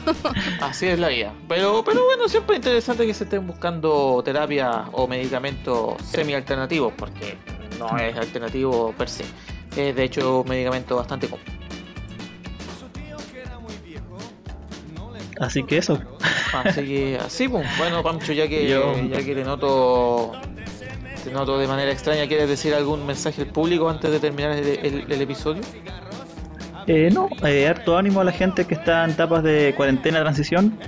Así 0.61 0.87
es 0.89 0.99
la 0.99 1.09
vida. 1.09 1.33
Pero, 1.49 1.83
pero 1.85 2.05
bueno, 2.05 2.29
siempre 2.29 2.57
es 2.57 2.59
interesante 2.61 3.07
que 3.07 3.15
se 3.15 3.25
estén 3.25 3.47
buscando 3.47 4.21
terapia 4.25 4.85
o 4.93 5.07
medicamentos 5.07 5.95
semi-alternativos, 6.03 6.93
porque 6.97 7.39
no 7.79 7.97
es 7.99 8.15
alternativo 8.17 8.93
per 8.99 9.09
se. 9.09 9.25
Es 9.77 9.95
de 9.97 10.05
hecho 10.05 10.41
un 10.41 10.49
medicamento 10.49 10.97
bastante 10.97 11.29
común. 11.29 11.45
Así 15.41 15.65
que 15.65 15.79
eso. 15.79 15.99
Así 16.53 16.85
que 16.87 17.19
así, 17.25 17.49
pues. 17.49 17.67
Bueno, 17.79 18.03
Pancho, 18.03 18.33
ya 18.33 18.47
que, 18.49 18.69
Yo- 18.69 18.95
ya 19.09 19.19
que 19.25 19.35
te 19.35 19.43
noto, 19.45 20.33
te 21.25 21.31
noto 21.33 21.59
de 21.59 21.67
manera 21.67 21.91
extraña, 21.91 22.27
¿quieres 22.29 22.49
decir 22.49 22.73
algún 22.75 23.05
mensaje 23.05 23.43
al 23.43 23.49
público 23.49 23.89
antes 23.91 24.11
de 24.13 24.21
terminar 24.21 24.53
el, 24.53 24.67
el- 24.67 25.05
el 25.13 25.23
episodio? 25.23 25.63
Eh, 26.87 27.09
no, 27.13 27.29
eh, 27.45 27.67
harto 27.67 27.97
ánimo 27.97 28.21
a 28.21 28.25
la 28.25 28.33
gente 28.33 28.67
que 28.67 28.75
está 28.75 29.05
en 29.05 29.11
etapas 29.13 29.43
de 29.43 29.73
cuarentena, 29.77 30.21
transición 30.21 30.79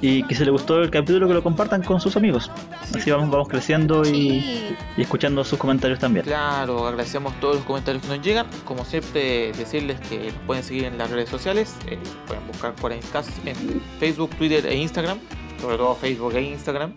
y 0.00 0.22
que 0.24 0.34
se 0.34 0.44
le 0.44 0.50
gustó 0.50 0.80
el 0.82 0.90
capítulo 0.90 1.26
que 1.28 1.34
lo 1.34 1.42
compartan 1.42 1.82
con 1.82 2.00
sus 2.00 2.16
amigos. 2.16 2.50
Así 2.94 3.10
vamos, 3.10 3.30
vamos 3.30 3.48
creciendo 3.48 4.02
y, 4.02 4.40
Sí. 4.40 4.76
y 4.98 5.02
escuchando 5.02 5.42
sus 5.44 5.58
comentarios 5.58 5.98
también. 5.98 6.24
Claro, 6.26 6.86
agradecemos 6.86 7.32
todos 7.40 7.56
los 7.56 7.64
comentarios 7.64 8.02
que 8.02 8.08
nos 8.16 8.24
llegan. 8.24 8.46
Como 8.64 8.84
siempre, 8.84 9.52
decirles 9.52 9.98
que 10.08 10.26
nos 10.32 10.42
pueden 10.46 10.62
seguir 10.62 10.84
en 10.84 10.98
las 10.98 11.10
redes 11.10 11.28
sociales. 11.30 11.74
eh, 11.86 11.98
pueden 12.26 12.46
buscar 12.46 12.74
Cuarencast 12.80 13.30
en 13.46 13.80
Facebook, 13.98 14.30
Twitter 14.36 14.66
e 14.66 14.76
Instagram. 14.76 15.18
Sobre 15.60 15.76
todo 15.78 15.94
Facebook 15.94 16.34
e 16.36 16.42
Instagram. 16.42 16.92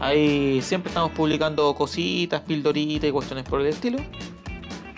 Ahí 0.00 0.62
siempre 0.62 0.90
estamos 0.90 1.10
publicando 1.10 1.74
cositas, 1.74 2.40
pildoritas 2.42 3.08
y 3.08 3.12
cuestiones 3.12 3.44
por 3.44 3.60
el 3.60 3.66
estilo. 3.66 3.98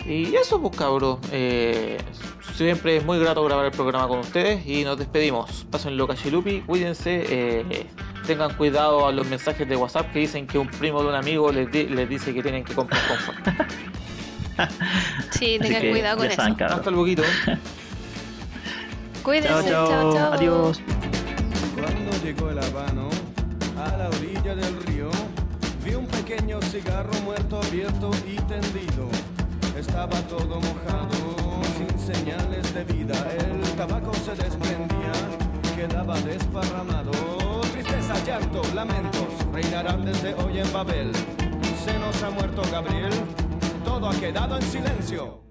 Y 0.05 0.35
eso, 0.35 0.59
pues 0.61 0.75
cabros. 0.75 1.19
eh, 1.31 1.97
siempre 2.55 2.97
es 2.97 3.05
muy 3.05 3.19
grato 3.19 3.43
grabar 3.43 3.65
el 3.65 3.71
programa 3.71 4.07
con 4.07 4.19
ustedes 4.19 4.65
y 4.65 4.83
nos 4.83 4.97
despedimos. 4.97 5.65
Pásenlo 5.69 6.07
cachilupi, 6.07 6.61
cuídense. 6.61 7.23
eh, 7.29 7.87
tengan 8.27 8.53
cuidado 8.55 9.07
a 9.07 9.11
los 9.11 9.27
mensajes 9.27 9.67
de 9.67 9.75
WhatsApp 9.75 10.11
que 10.11 10.19
dicen 10.19 10.45
que 10.47 10.57
un 10.59 10.67
primo 10.67 11.01
de 11.01 11.09
un 11.09 11.15
amigo 11.15 11.51
les, 11.51 11.71
di- 11.71 11.87
les 11.87 12.07
dice 12.07 12.33
que 12.33 12.41
tienen 12.43 12.63
que 12.63 12.73
comprar 12.73 13.01
confort. 13.07 13.39
Sí, 15.31 15.57
Así 15.59 15.59
tengan 15.59 15.89
cuidado 15.89 16.17
con 16.17 16.27
eso. 16.27 16.35
saben. 16.35 16.61
Hasta 16.61 16.91
luego. 16.91 17.05
Cuídense, 19.23 19.49
Chao, 19.49 19.63
chao, 19.63 19.89
chao. 19.89 20.13
chao. 20.13 20.33
Adiós. 20.33 20.81
Cuando 21.73 22.11
llegó 22.23 22.49
el 22.51 22.59
habano 22.59 23.09
a 23.83 23.97
la 23.97 24.09
orilla 24.09 24.53
del 24.55 24.83
río, 24.83 25.09
vi 25.83 25.95
un 25.95 26.05
pequeño 26.05 26.61
cigarro 26.61 27.11
muerto 27.23 27.59
abierto 27.59 28.11
y 28.27 28.35
tendido. 28.41 29.00
Estaba 29.91 30.21
todo 30.21 30.55
mojado, 30.61 31.61
sin 31.75 31.99
señales 31.99 32.73
de 32.73 32.85
vida. 32.85 33.13
El 33.37 33.61
tabaco 33.75 34.13
se 34.13 34.33
desprendía, 34.35 35.11
quedaba 35.75 36.17
desparramado. 36.21 37.11
Tristeza, 37.73 38.13
llanto, 38.25 38.61
lamentos 38.73 39.27
reinarán 39.51 40.05
desde 40.05 40.33
hoy 40.35 40.59
en 40.59 40.71
Babel. 40.71 41.11
Se 41.83 41.99
nos 41.99 42.23
ha 42.23 42.29
muerto 42.29 42.61
Gabriel, 42.71 43.11
todo 43.83 44.07
ha 44.07 44.15
quedado 44.15 44.55
en 44.55 44.61
silencio. 44.61 45.50